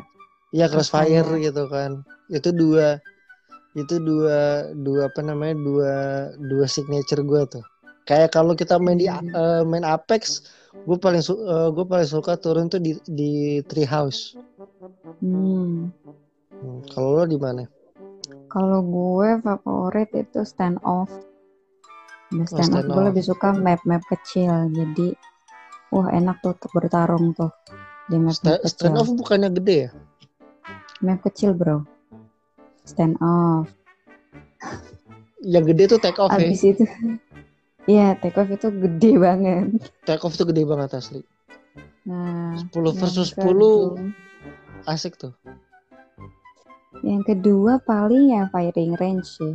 [0.51, 1.43] Iya crossfire Crossfire.
[1.45, 1.91] gitu kan.
[2.27, 2.87] Itu dua
[3.71, 5.93] itu dua dua apa namanya dua
[6.35, 7.63] dua signature gue tuh.
[8.05, 10.41] Kayak kalau kita main di eh, main Apex,
[10.83, 14.33] gue paling su gue paling suka turun tuh di di Treehouse.
[15.21, 15.93] hmm.
[16.61, 17.65] Hmm, kalau lo di mana?
[18.51, 21.09] Kalau gue favorit itu stand off.
[22.35, 24.69] Nah, stand, stand off gue lebih suka map-map kecil.
[24.75, 25.15] Jadi,
[25.89, 27.49] wah enak tuh untuk bertarung tuh
[28.11, 28.69] di Sta- map-map kecil.
[28.69, 29.89] stand off bukannya gede ya?
[31.01, 31.81] Map kecil bro.
[32.85, 33.65] Stand off.
[35.41, 36.45] Yang gede tuh take off ya.
[36.45, 36.83] Abis itu,
[37.89, 39.65] Iya, take off itu gede banget.
[40.05, 41.21] Take off tuh gede banget asli.
[42.05, 44.13] Nah, 10 yang versus 10 kedua-
[44.89, 45.33] asik tuh.
[47.01, 49.53] Yang kedua paling ya firing range sih.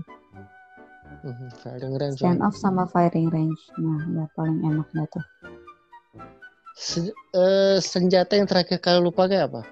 [1.27, 2.19] Mhm, firing range.
[2.19, 3.63] Stand off sama firing range.
[3.79, 5.27] Nah, udah paling enak dah tuh.
[6.77, 9.63] Se- eh, senjata yang terakhir kali lu pakai apa?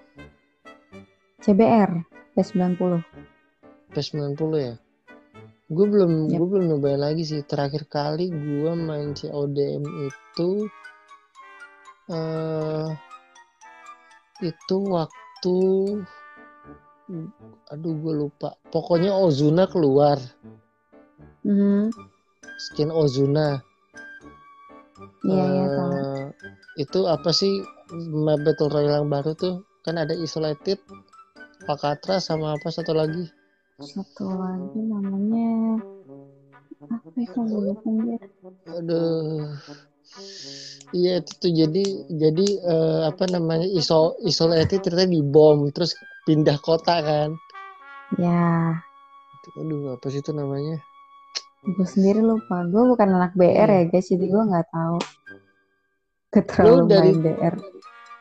[1.42, 3.02] CBR P90.
[3.94, 4.74] P90 ya.
[5.72, 6.36] Gue belum Yap.
[6.36, 7.40] gue belum nyobain lagi sih.
[7.44, 10.50] Terakhir kali gue main CODM itu
[12.12, 12.88] eh
[14.44, 15.56] itu waktu
[17.72, 18.60] aduh gue lupa.
[18.68, 20.20] Pokoknya Ozuna keluar.
[21.44, 21.92] Mhm.
[22.60, 23.60] Skin Ozuna.
[25.24, 25.92] Iya, iya tahu.
[25.96, 26.24] Eh,
[26.84, 27.64] itu apa sih
[28.12, 29.64] map battle royale yang baru tuh?
[29.84, 30.80] Kan ada isolated,
[31.64, 33.24] Pakatra sama apa satu lagi?
[33.74, 35.82] Satu lagi namanya
[36.84, 38.18] apa ya kalau gue lupa dia?
[38.70, 39.50] Aduh.
[40.94, 46.54] Iya itu tuh jadi jadi eh, apa namanya iso isolated ternyata di bom terus pindah
[46.62, 47.34] kota kan.
[48.14, 48.78] Ya,
[49.58, 50.78] Aduh apa sih itu namanya?
[51.64, 52.62] gue sendiri lupa.
[52.70, 54.98] Gue bukan anak BR ya guys, jadi gue nggak tahu.
[56.30, 57.54] Gak terlalu dari- BR.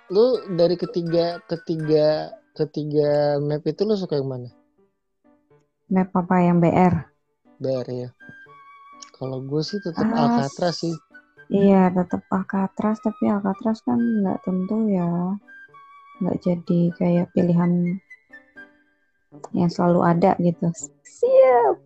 [0.09, 0.25] Lu
[0.57, 4.49] dari ketiga ketiga ketiga map itu lu suka yang mana?
[5.93, 7.05] Map apa yang BR?
[7.61, 8.09] BR ya.
[9.13, 10.97] Kalau gue sih tetap Ah, Alcatraz sih.
[11.53, 15.37] Iya, tetap Alcatraz, tapi Alcatraz kan nggak tentu ya.
[16.17, 18.01] Nggak jadi kayak pilihan
[19.53, 20.73] yang selalu ada gitu.
[21.05, 21.77] Siap.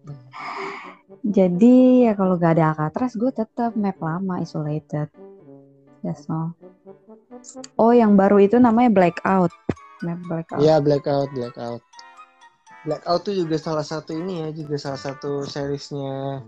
[1.27, 5.11] Jadi ya kalau nggak ada Alcatraz, gue tetap map lama isolated.
[5.99, 6.55] That's all.
[7.75, 9.51] Oh, yang baru itu namanya Blackout.
[9.99, 10.63] Map Blackout.
[10.63, 11.83] Iya blackout blackout.
[12.87, 16.39] Blackout tuh juga salah satu ini ya juga salah satu seriesnya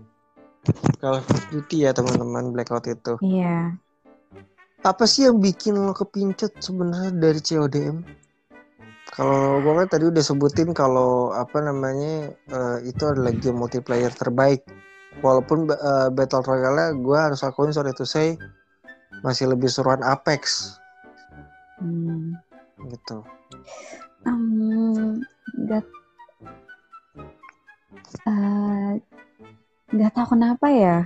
[0.96, 3.20] Call of Duty ya teman-teman blackout itu.
[3.20, 3.76] Iya.
[4.80, 7.96] Apa sih yang bikin lo kepincut sebenarnya dari CODM?
[9.12, 14.64] Kalau gue kan tadi udah sebutin kalau apa namanya eh, itu adalah game multiplayer terbaik.
[15.20, 18.40] Walaupun eh, battle royale gue harus akuin sorry to say
[19.20, 20.76] masih lebih seruan Apex
[21.80, 22.36] Hmm.
[22.92, 23.24] gitu.
[24.28, 25.24] Um,
[28.00, 28.90] nggak eh,
[29.94, 30.98] nggak tahu kenapa ya.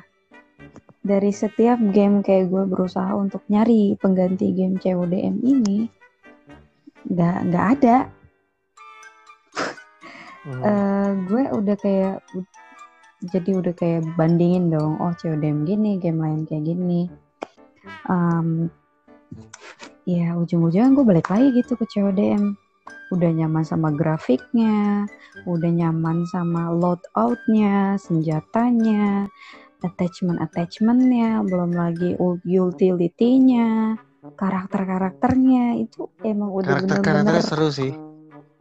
[1.04, 5.88] Dari setiap game kayak gue berusaha untuk nyari pengganti game CODM ini
[7.08, 7.96] nggak nggak ada.
[8.04, 8.12] Hmm.
[10.44, 12.20] Eh, gue udah kayak
[13.32, 17.08] jadi udah kayak bandingin dong oh CODM gini game lain kayak gini.
[18.04, 18.68] Em,
[20.04, 22.60] ya ujung-ujungnya gue balik lagi gitu ke CODM
[23.14, 25.06] udah nyaman sama grafiknya
[25.46, 29.30] udah nyaman sama loadoutnya senjatanya
[29.84, 34.00] attachment attachmentnya belum lagi utility-nya
[34.34, 37.92] karakter-karakternya itu emang udah Karakter-karakternya bener-bener seru sih.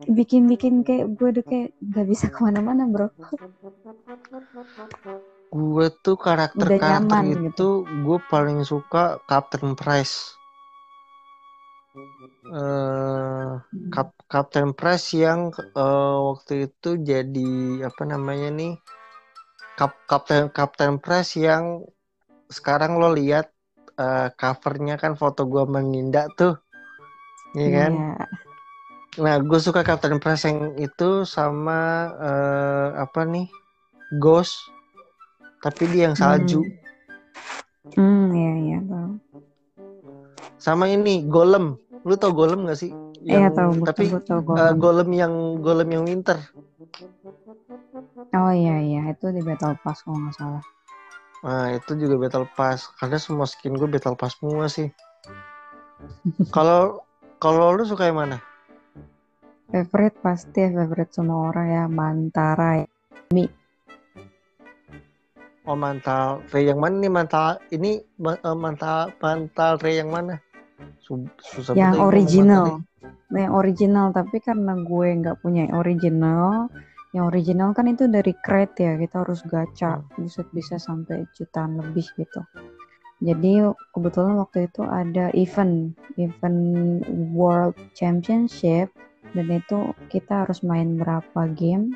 [0.05, 3.07] bikin-bikin kayak gue udah kayak nggak bisa ke mana-mana bro
[5.53, 7.69] Gue tuh karakter Udah karakter nyaman itu gitu.
[7.85, 10.33] gue paling suka Captain Price.
[12.49, 13.49] Eh
[13.93, 17.51] Cap- Captain Price yang eh, waktu itu jadi
[17.87, 18.73] apa namanya nih?
[19.77, 21.85] Kap Captain Captain Price yang
[22.49, 23.53] sekarang lo lihat
[23.97, 26.57] eh, covernya kan foto gue menindak tuh,
[27.53, 27.93] Iya kan?
[27.93, 28.25] Iya.
[29.13, 33.45] Nah, gue suka Captain Price yang itu sama eh, apa nih?
[34.17, 34.57] Ghost.
[35.61, 36.65] Tapi dia yang salju.
[37.93, 39.11] Hmm, iya iya tahu.
[40.57, 41.77] Sama ini Golem.
[42.03, 42.91] Lu tau Golem gak sih?
[43.23, 44.75] Iya tahu tapi betul eh, Golem.
[44.75, 45.33] Golem yang
[45.63, 46.37] Golem yang winter.
[48.33, 50.63] Oh iya iya itu di Battle Pass kalau nggak salah.
[51.43, 52.91] Nah, itu juga Battle Pass.
[52.99, 54.91] Karena semua skin gue Battle Pass semua sih.
[56.51, 57.03] Kalau
[57.39, 58.37] kalau lu suka yang mana?
[59.71, 62.87] Favorite pasti favorite semua orang ya Mantara ya.
[65.63, 70.35] Oh, mantal Ray yang mana nih mantal ini ma- eh, mantal mantal Ray yang mana?
[70.99, 72.65] Su- Susah yang ya, original.
[73.33, 76.69] yang original tapi karena gue nggak punya yang original,
[77.17, 82.05] yang original kan itu dari crate ya kita harus gacha, buset bisa sampai jutaan lebih
[82.17, 82.41] gitu.
[83.23, 83.63] Jadi
[83.95, 86.61] kebetulan waktu itu ada event, event
[87.31, 88.91] World Championship
[89.31, 91.95] dan itu kita harus main berapa game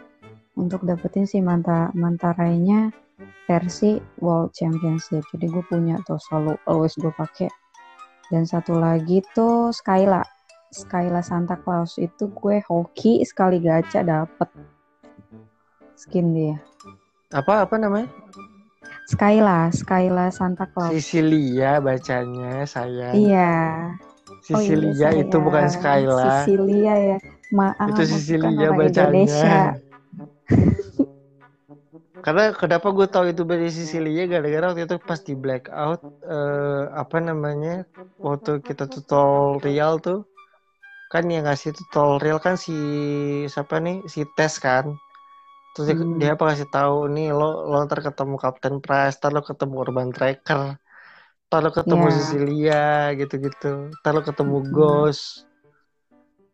[0.57, 2.89] untuk dapetin si manta mantarainya
[3.45, 5.21] versi World Championship.
[5.35, 7.51] Jadi gue punya tuh selalu always gue pakai.
[8.27, 10.23] Dan satu lagi tuh Skyla.
[10.67, 14.51] Skyla Santa Claus itu gue hoki sekali gacha dapet
[15.97, 16.57] skin dia.
[17.33, 18.07] Apa apa namanya?
[19.07, 20.91] Skyla, Skyla Santa Claus.
[20.91, 23.15] Sicilia bacanya saya.
[23.15, 23.55] Iya.
[24.53, 25.21] Oh iya, Sicilia saya.
[25.23, 26.23] itu bukan Skyla.
[26.43, 27.17] Sicilia ya.
[27.55, 27.87] Maaf.
[27.95, 29.79] itu Sicilia orang Indonesia.
[32.25, 37.17] Karena kenapa gue tahu itu dari Sicilia gara-gara waktu itu pas di blackout eh, apa
[37.21, 37.85] namanya
[38.19, 40.25] waktu kita tutorial tuh
[41.07, 42.75] kan yang ngasih tutorial kan si
[43.47, 44.91] siapa nih si tes kan
[45.71, 46.17] terus dia- Hmm.
[46.19, 50.09] dia apa kasih tahu nih lo lo ntar ketemu Captain Price ntar lo ketemu Urban
[50.11, 50.75] Tracker
[51.47, 52.13] ntar lo ketemu Ya.
[52.17, 52.83] Cecilia
[53.15, 53.71] gitu-gitu
[54.03, 54.69] ntar lo ketemu Hmm.
[54.73, 55.47] Ghost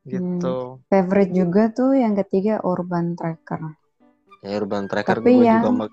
[0.06, 3.74] gitu Favorite juga tuh yang ketiga Urban Tracker.
[4.44, 5.88] Ya Urban Tracker Tapi gue yang- juga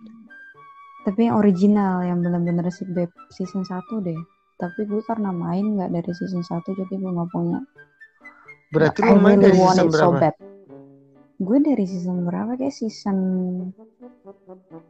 [1.00, 4.18] Tapi yang original yang bener-bener si beb- season 1 deh.
[4.58, 7.60] Tapi gue karena main nggak dari season 1 jadi gue nggak punya.
[8.70, 10.34] berarti lo main really dari season so berapa bad.
[11.40, 13.18] Gue dari season berapa kayak season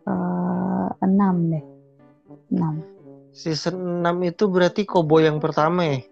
[0.05, 1.65] eh 6 deh.
[2.51, 2.75] 6.
[3.31, 6.03] season 6 itu berarti Cowboy yang pertama ya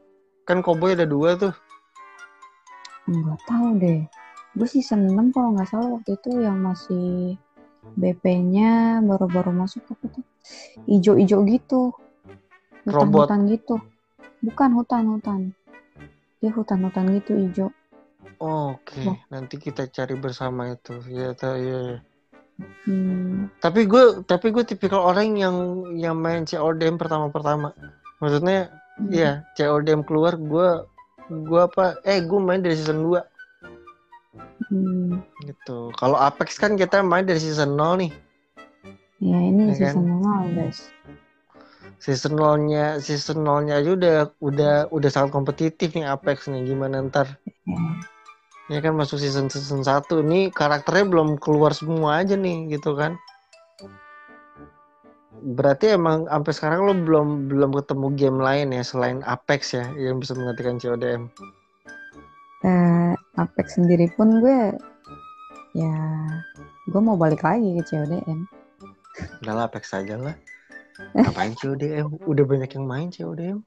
[0.44, 1.50] kan Cowboy ada dua tuh
[3.04, 4.00] Nggak tahu deh.
[4.56, 7.36] Gue season 6 kalau nggak salah waktu itu yang masih
[7.98, 10.24] BP-nya baru-baru masuk apa tuh?
[10.86, 11.82] Ijo-ijo gitu.
[12.88, 13.28] Robot.
[13.28, 13.76] Hutan-hutan gitu.
[14.44, 15.40] Bukan hutan-hutan.
[16.38, 17.66] Dia hutan-hutan gitu ijo.
[18.38, 19.18] Oke, Wah.
[19.34, 20.94] nanti kita cari bersama itu.
[21.10, 21.98] Ya, ta- ya.
[22.86, 25.56] Hmm, Tapi gue, tapi gue tipikal orang yang
[25.94, 27.74] yang main CODM pertama-pertama.
[28.18, 28.70] Maksudnya,
[29.10, 30.68] ya CODM keluar, gue,
[31.30, 31.98] gue apa?
[32.02, 33.22] Eh, gue main dari season 2
[34.70, 35.22] hmm.
[35.44, 35.92] gitu.
[35.98, 38.12] Kalau Apex kan kita main dari season 0 nih.
[39.18, 39.94] Ya ini Ya kan?
[39.98, 40.78] season 0 guys.
[41.98, 46.62] Season 0-nya, season 0-nya aja udah udah udah sangat kompetitif nih Apex nih.
[46.62, 47.26] Gimana ntar?
[47.66, 47.82] Ya.
[48.70, 53.18] Ini kan masuk season season 1 nih karakternya belum keluar semua aja nih gitu kan.
[55.38, 60.22] Berarti emang sampai sekarang lo belum belum ketemu game lain ya selain Apex ya yang
[60.22, 61.32] bisa menggantikan CODM.
[62.58, 64.74] Eh, Apex sendiri pun gue
[65.78, 65.94] ya
[66.90, 68.50] gue mau balik lagi ke CODM.
[69.46, 70.34] Udah lah Apex aja lah.
[71.14, 72.18] Ngapain CODM?
[72.26, 73.62] Udah banyak yang main CODM.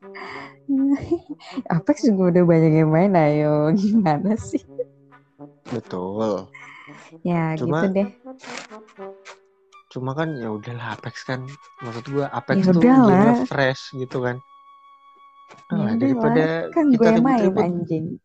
[1.75, 4.63] Apex juga udah banyak yang main ayo gimana sih?
[5.71, 6.51] Betul.
[7.23, 8.09] Ya Cuma- gitu deh.
[9.91, 11.43] Cuma kan ya udahlah Apex kan
[11.83, 14.39] maksud gua Apex Ya tuh gamenya fresh gitu kan.
[15.71, 18.19] Nah, daripada Kan kita gue main anjing.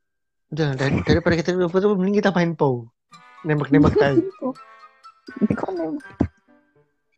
[0.54, 2.86] Udah dari, daripada kita ribut-ribut mending kita main POW.
[3.42, 4.54] Nembak-nembak nembak?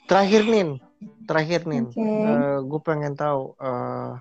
[0.08, 0.80] Terakhir Nin,
[1.28, 1.92] terakhir Nin.
[1.92, 2.00] Oke.
[2.64, 4.12] gue pengen tahu eh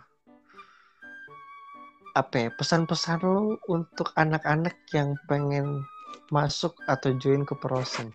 [2.17, 5.85] apa ya, pesan-pesan lo untuk anak-anak yang pengen
[6.33, 8.09] masuk atau join ke prosen.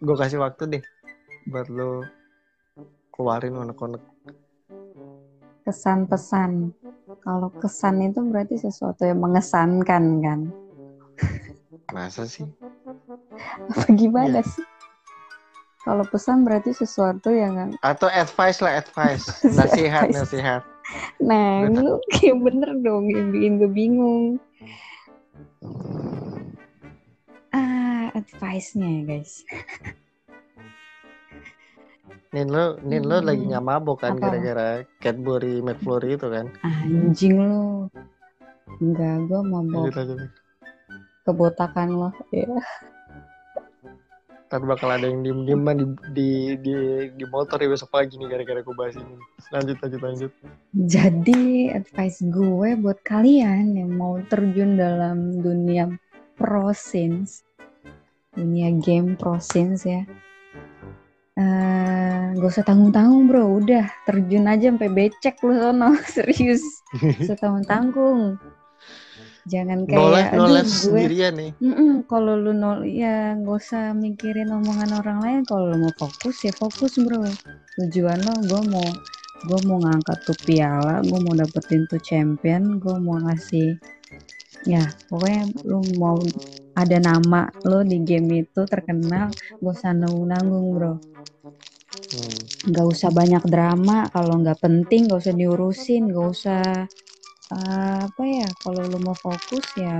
[0.00, 0.84] Gue kasih waktu deh
[1.52, 2.08] buat lo
[3.12, 4.00] keluarin unek-unek.
[5.68, 6.72] Kesan-pesan.
[7.20, 10.40] Kalau kesan itu berarti sesuatu yang mengesankan kan?
[11.92, 12.48] Masa sih?
[13.68, 14.48] Apa gimana Iya.
[14.48, 14.64] sih?
[15.80, 19.24] Kalau pesan berarti sesuatu yang Atau advice lah, advice.
[19.58, 20.16] Nasihat, Advice.
[20.28, 20.62] nasihat.
[21.20, 24.24] Nah, lu kayak bener dong yang bikin gue bingung.
[27.50, 29.44] Ah, advice-nya ya guys.
[32.30, 33.26] Nin lo, Nin lo Hmm.
[33.26, 36.46] lagi nggak mabok kan gara-gara Cadbury McFlurry itu kan?
[36.62, 37.90] Anjing lu.
[38.78, 39.94] Enggak, gue bawa Lanjut.
[40.14, 40.30] Nin.
[41.26, 42.10] kebotakan lo.
[42.30, 42.46] Ya.
[44.50, 46.28] Ntar bakal ada yang diem-dieman di, di,
[46.58, 46.74] di,
[47.14, 49.14] di motor ya besok pagi nih gara-gara gue bahas ini.
[49.54, 50.32] Lanjut, lanjut, lanjut.
[50.74, 55.94] Jadi, advice gue buat kalian yang mau terjun dalam dunia
[56.34, 57.46] pro scenes,
[58.34, 60.02] dunia game pro scenes ya.
[61.38, 66.62] Eh, gak usah tanggung-tanggung bro, udah terjun aja sampai becek lu sono, serius.
[66.96, 68.40] Gak usah tanggung-tanggung.
[69.48, 71.50] Jangan no life, kayak, no life gue sendirian nih.
[72.06, 76.52] Kalau lu nol ya nggak usah mikirin omongan orang lain kalau lu mau fokus ya
[76.52, 77.24] fokus bro
[77.80, 78.88] tujuan lo gue mau
[79.48, 83.80] gue mau ngangkat tuh piala gue mau dapetin tuh champion gue mau ngasih
[84.68, 86.20] ya pokoknya lu mau
[86.80, 89.28] ada nama lo di game itu terkenal
[89.60, 90.94] gak usah nanggung nanggung bro.
[92.10, 92.34] Hmm.
[92.74, 96.62] nggak usah banyak drama kalau nggak penting nggak usah diurusin nggak usah
[97.54, 99.94] eh, apa ya kalau lu mau fokus ya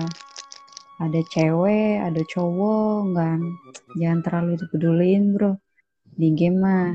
[0.98, 3.40] ada cewek ada cowok kan
[3.96, 5.56] jangan terlalu dipeduliin bro.
[6.10, 6.92] Di game mah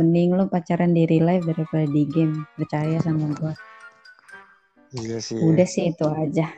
[0.00, 2.48] mending lu pacaran di real life daripada di game.
[2.56, 3.52] Percaya sama gua.
[4.92, 5.40] Iya sih.
[5.40, 6.52] udah sih itu aja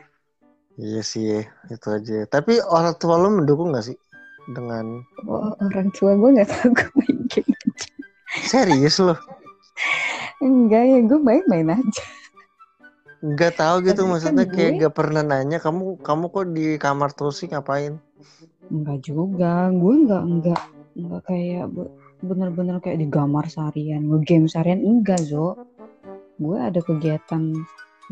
[0.75, 2.27] Iya sih, itu aja.
[2.27, 3.97] Tapi orang tua lo mendukung gak sih
[4.45, 7.49] dengan oh, orang tua gua nggak tahu gue main game
[8.45, 9.17] serius lo?
[10.37, 12.03] enggak ya gue main-main aja
[13.25, 16.65] Gak tahu gitu Tapi kan maksudnya kayak gue- gak pernah nanya kamu kamu kok di
[16.77, 17.97] kamar terus sih ngapain?
[18.69, 20.61] Enggak juga, gue enggak enggak
[20.93, 21.89] enggak kayak be-
[22.21, 25.57] bener-bener kayak di gamar seharian, nge-game seharian enggak zo.
[26.37, 27.49] Gue ada kegiatan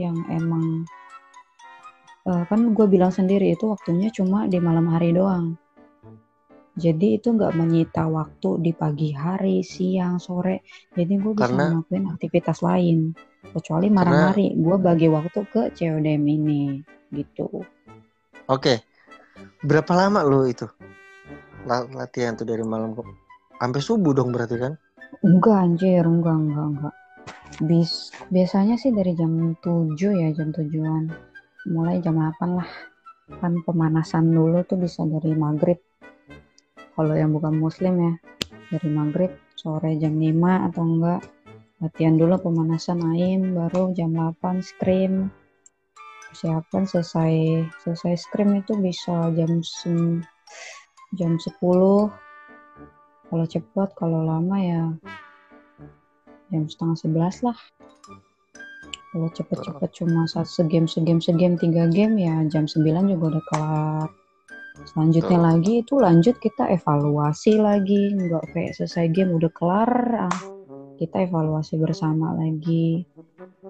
[0.02, 0.82] yang emang
[2.28, 5.56] uh, kan gue bilang sendiri itu waktunya cuma di malam hari doang.
[6.74, 10.66] Jadi itu nggak menyita waktu di pagi hari, siang, sore.
[10.98, 13.14] Jadi gue bisa Karena- ngelakuin aktivitas lain.
[13.44, 16.82] Kecuali malam hari, gue bagi waktu ke CODM ini,
[17.14, 17.62] gitu.
[18.50, 18.82] Oke.
[19.62, 20.66] Berapa lama lu itu?
[21.70, 23.06] La- latihan tuh dari malam ke
[23.62, 24.74] sampai subuh dong berarti kan?
[25.22, 26.96] Enggak anjir, enggak, enggak, enggak.
[27.64, 31.14] Bis, biasanya sih dari jam 7 ya, jam tujuan.
[31.70, 32.70] Mulai jam 8 lah.
[33.40, 35.80] Kan pemanasan dulu tuh bisa dari maghrib.
[36.94, 38.14] Kalau yang bukan muslim ya,
[38.68, 41.22] dari maghrib, sore jam 5 atau enggak.
[41.80, 45.32] Latihan dulu pemanasan AIM, baru jam 8 scrim.
[46.30, 47.34] Persiapan selesai
[47.86, 49.62] selesai scrim itu bisa jam
[51.14, 52.10] jam 10
[53.34, 54.84] kalau cepat kalau lama ya
[56.54, 57.58] jam setengah sebelas lah
[59.14, 59.90] kalau cepet-cepet.
[59.94, 64.10] Cuma satu segame segame segame tiga game ya jam 9 juga udah kelar.
[64.90, 65.48] Selanjutnya Betul.
[65.54, 68.18] lagi itu lanjut kita evaluasi lagi.
[68.18, 69.92] Nggak kayak selesai game udah kelar.
[70.28, 70.40] Ah,
[70.98, 73.06] kita evaluasi bersama lagi.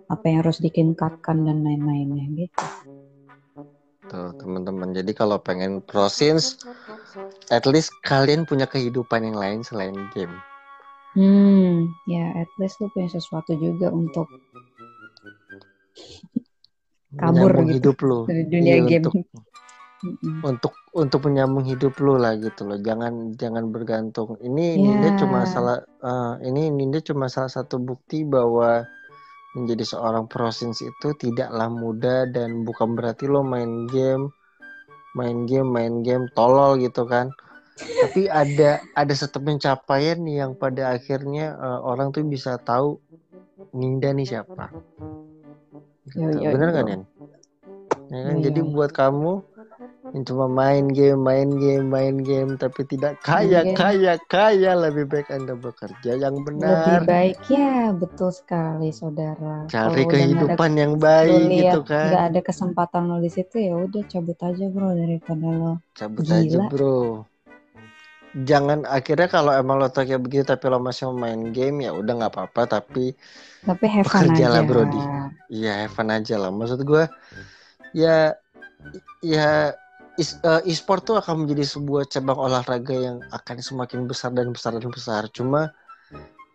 [0.07, 2.65] Apa yang harus ditingkatkan dan lain-lainnya gitu.
[4.07, 4.95] Tuh, teman-teman.
[4.95, 6.59] Jadi kalau pengen pro scenes,
[7.51, 10.31] at least kalian punya kehidupan yang lain selain game.
[11.13, 14.25] hmm ya at least lu punya sesuatu juga untuk
[17.19, 17.75] Kabur Menyambung gitu.
[17.77, 18.19] hidup lu.
[18.25, 19.13] dari dunia Iya, game untuk
[20.43, 22.75] untuk untuk menyambung hidup lu lah gitu loh.
[22.75, 24.35] Jangan jangan bergantung.
[24.41, 24.81] Ini Ya.
[24.81, 28.83] Ninda cuma salah eh, ini Ninda cuma salah satu bukti bahwa
[29.55, 34.33] menjadi seorang prosins itu tidaklah mudah dan bukan berarti lo main game
[35.13, 37.31] main game main game tolol gitu kan.
[38.03, 42.99] Tapi ada ada satu pencapaian yang pada akhirnya eh, orang tuh bisa tahu
[43.71, 44.67] Ninda nih siapa.
[46.13, 46.21] Gitu.
[46.21, 46.73] Yo, yo, Bener yo.
[46.77, 47.01] kan, Nin?
[48.13, 48.35] Ya kan?
[48.37, 48.69] Yo, Jadi yo.
[48.69, 49.33] buat kamu
[50.13, 53.73] yang cuma main game, main game, main game, tapi tidak kaya, game.
[53.73, 59.65] kaya, kaya, lebih baik Anda bekerja yang Lebih benar, baik ya, betul sekali saudara.
[59.73, 62.05] cari Kalau kehidupan yang ada, baik lu lihat gitu kan.
[62.05, 65.73] nggak ada kesempatan lo di situ ya udah cabut aja bro daripada lo.
[65.97, 66.37] Cabut Gila.
[66.37, 67.25] aja, Bro.
[68.33, 72.13] Jangan akhirnya kalau emang lo kayak begitu tapi lo masih mau main game ya udah
[72.17, 73.13] nggak apa-apa tapi
[73.61, 74.49] Tapi have fun aja.
[74.49, 74.97] lah, Brody.
[75.53, 76.49] ya have fun aja lah.
[76.49, 77.05] Maksud gue
[77.93, 78.33] ya
[79.21, 79.77] ya
[80.17, 84.73] is- eh, e-sport tuh akan menjadi sebuah cabang olahraga yang akan semakin besar dan besar
[84.81, 85.29] dan besar.
[85.29, 85.69] Cuma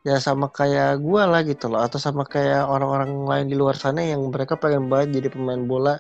[0.03, 4.03] ya sama kayak gue lah gitu loh atau sama kayak orang-orang lain di luar sana
[4.03, 5.99] yang mereka pengen banget jadi pemain bola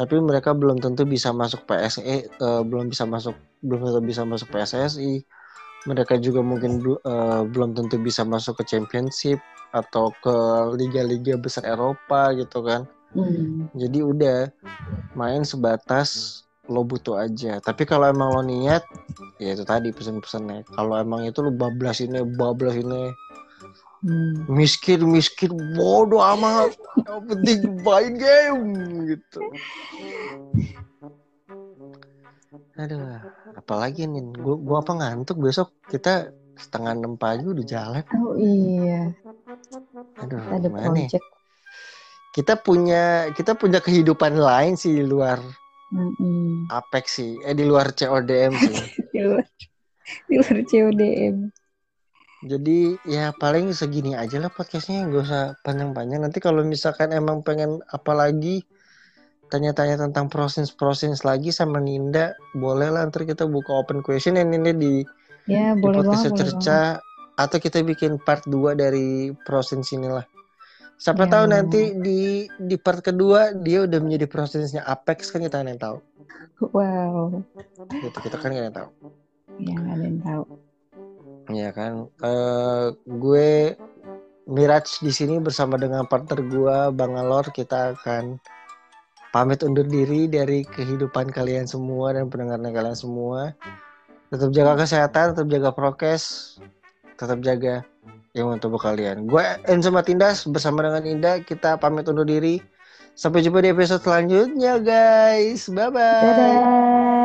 [0.00, 4.48] tapi mereka belum tentu bisa masuk PSE eh, belum bisa masuk belum tentu bisa masuk
[4.48, 5.20] PSSI
[5.84, 9.36] mereka juga mungkin eh, belum tentu bisa masuk ke championship
[9.76, 10.36] atau ke
[10.80, 13.66] liga-liga besar Eropa gitu kan Hmm.
[13.74, 14.38] jadi udah
[15.18, 16.40] main sebatas
[16.70, 17.58] lo butuh aja.
[17.58, 18.86] Tapi kalau emang lo niat,
[19.42, 20.70] ya itu tadi pesan-pesannya.
[20.70, 23.10] Kalau emang itu lo bablas ini, bablas ini,
[24.00, 24.48] Hmm.
[24.48, 26.72] miskin, miskin, bodoh amat.
[27.04, 28.68] Yang penting main game
[29.12, 29.40] gitu.
[32.80, 33.20] Aduh,
[33.60, 38.04] apalagi nih, gua, gua apa ngantuk besok kita setengah enam pagi udah jalan.
[38.16, 39.12] Oh iya,
[40.24, 41.26] Aduh, ada gimana project.
[42.30, 45.44] Kita punya kita punya kehidupan lain sih di luar
[45.90, 46.70] Mm-mm.
[46.70, 48.78] Apex sih, eh di luar CODM sih.
[49.12, 49.44] Di luar,
[50.30, 51.36] di luar CODM.
[52.40, 56.24] Jadi ya paling segini aja lah podcastnya, gak usah panjang-panjang.
[56.24, 58.64] Nanti kalau misalkan emang pengen apa lagi,
[59.52, 64.72] tanya-tanya tentang prosins-prosins lagi sama Ninda, boleh lah ntar kita buka open question ya Ninda
[64.72, 65.04] di,
[65.44, 66.80] Ya di boleh podcast banget, boleh cerca
[67.36, 70.24] atau kita bikin part 2 dari prosins inilah.
[71.00, 72.20] Siapa Ya, tahu boleh nanti di
[72.60, 75.96] di part kedua dia udah menjadi prosinsnya Apex kan kita nggak yang tahu.
[76.60, 77.40] Wow,
[77.88, 78.90] Gitu kita kan nggak ada yang tahu.
[79.60, 80.69] ya nggak ada yang tahu.
[81.50, 82.06] Iya kan.
[82.22, 83.74] Eh gue
[84.50, 88.42] Miraj di sini bersama dengan partner gue Bang Alor kita akan
[89.30, 93.54] pamit undur diri dari kehidupan kalian semua dan pendengaran kalian semua.
[94.30, 96.56] Tetap jaga kesehatan, tetap jaga prokes,
[97.18, 97.86] tetap jaga
[98.34, 99.26] ilmu tubuh kalian.
[99.26, 102.62] Gue Enzo Matindas bersama dengan Indah kita pamit undur diri.
[103.18, 105.66] Sampai jumpa di episode selanjutnya guys.
[105.70, 106.24] Bye bye.
[106.24, 107.19] Dadah.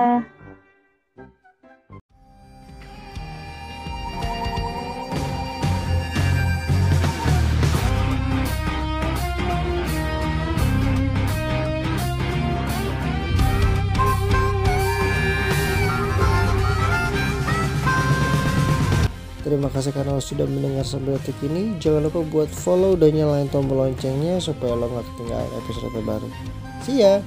[19.55, 21.79] Terima kasih karena lo sudah mendengar sampai detik ini.
[21.79, 26.27] Jangan lupa buat follow dan nyalain tombol loncengnya supaya lo gak ketinggalan episode terbaru.
[26.83, 27.23] See ya!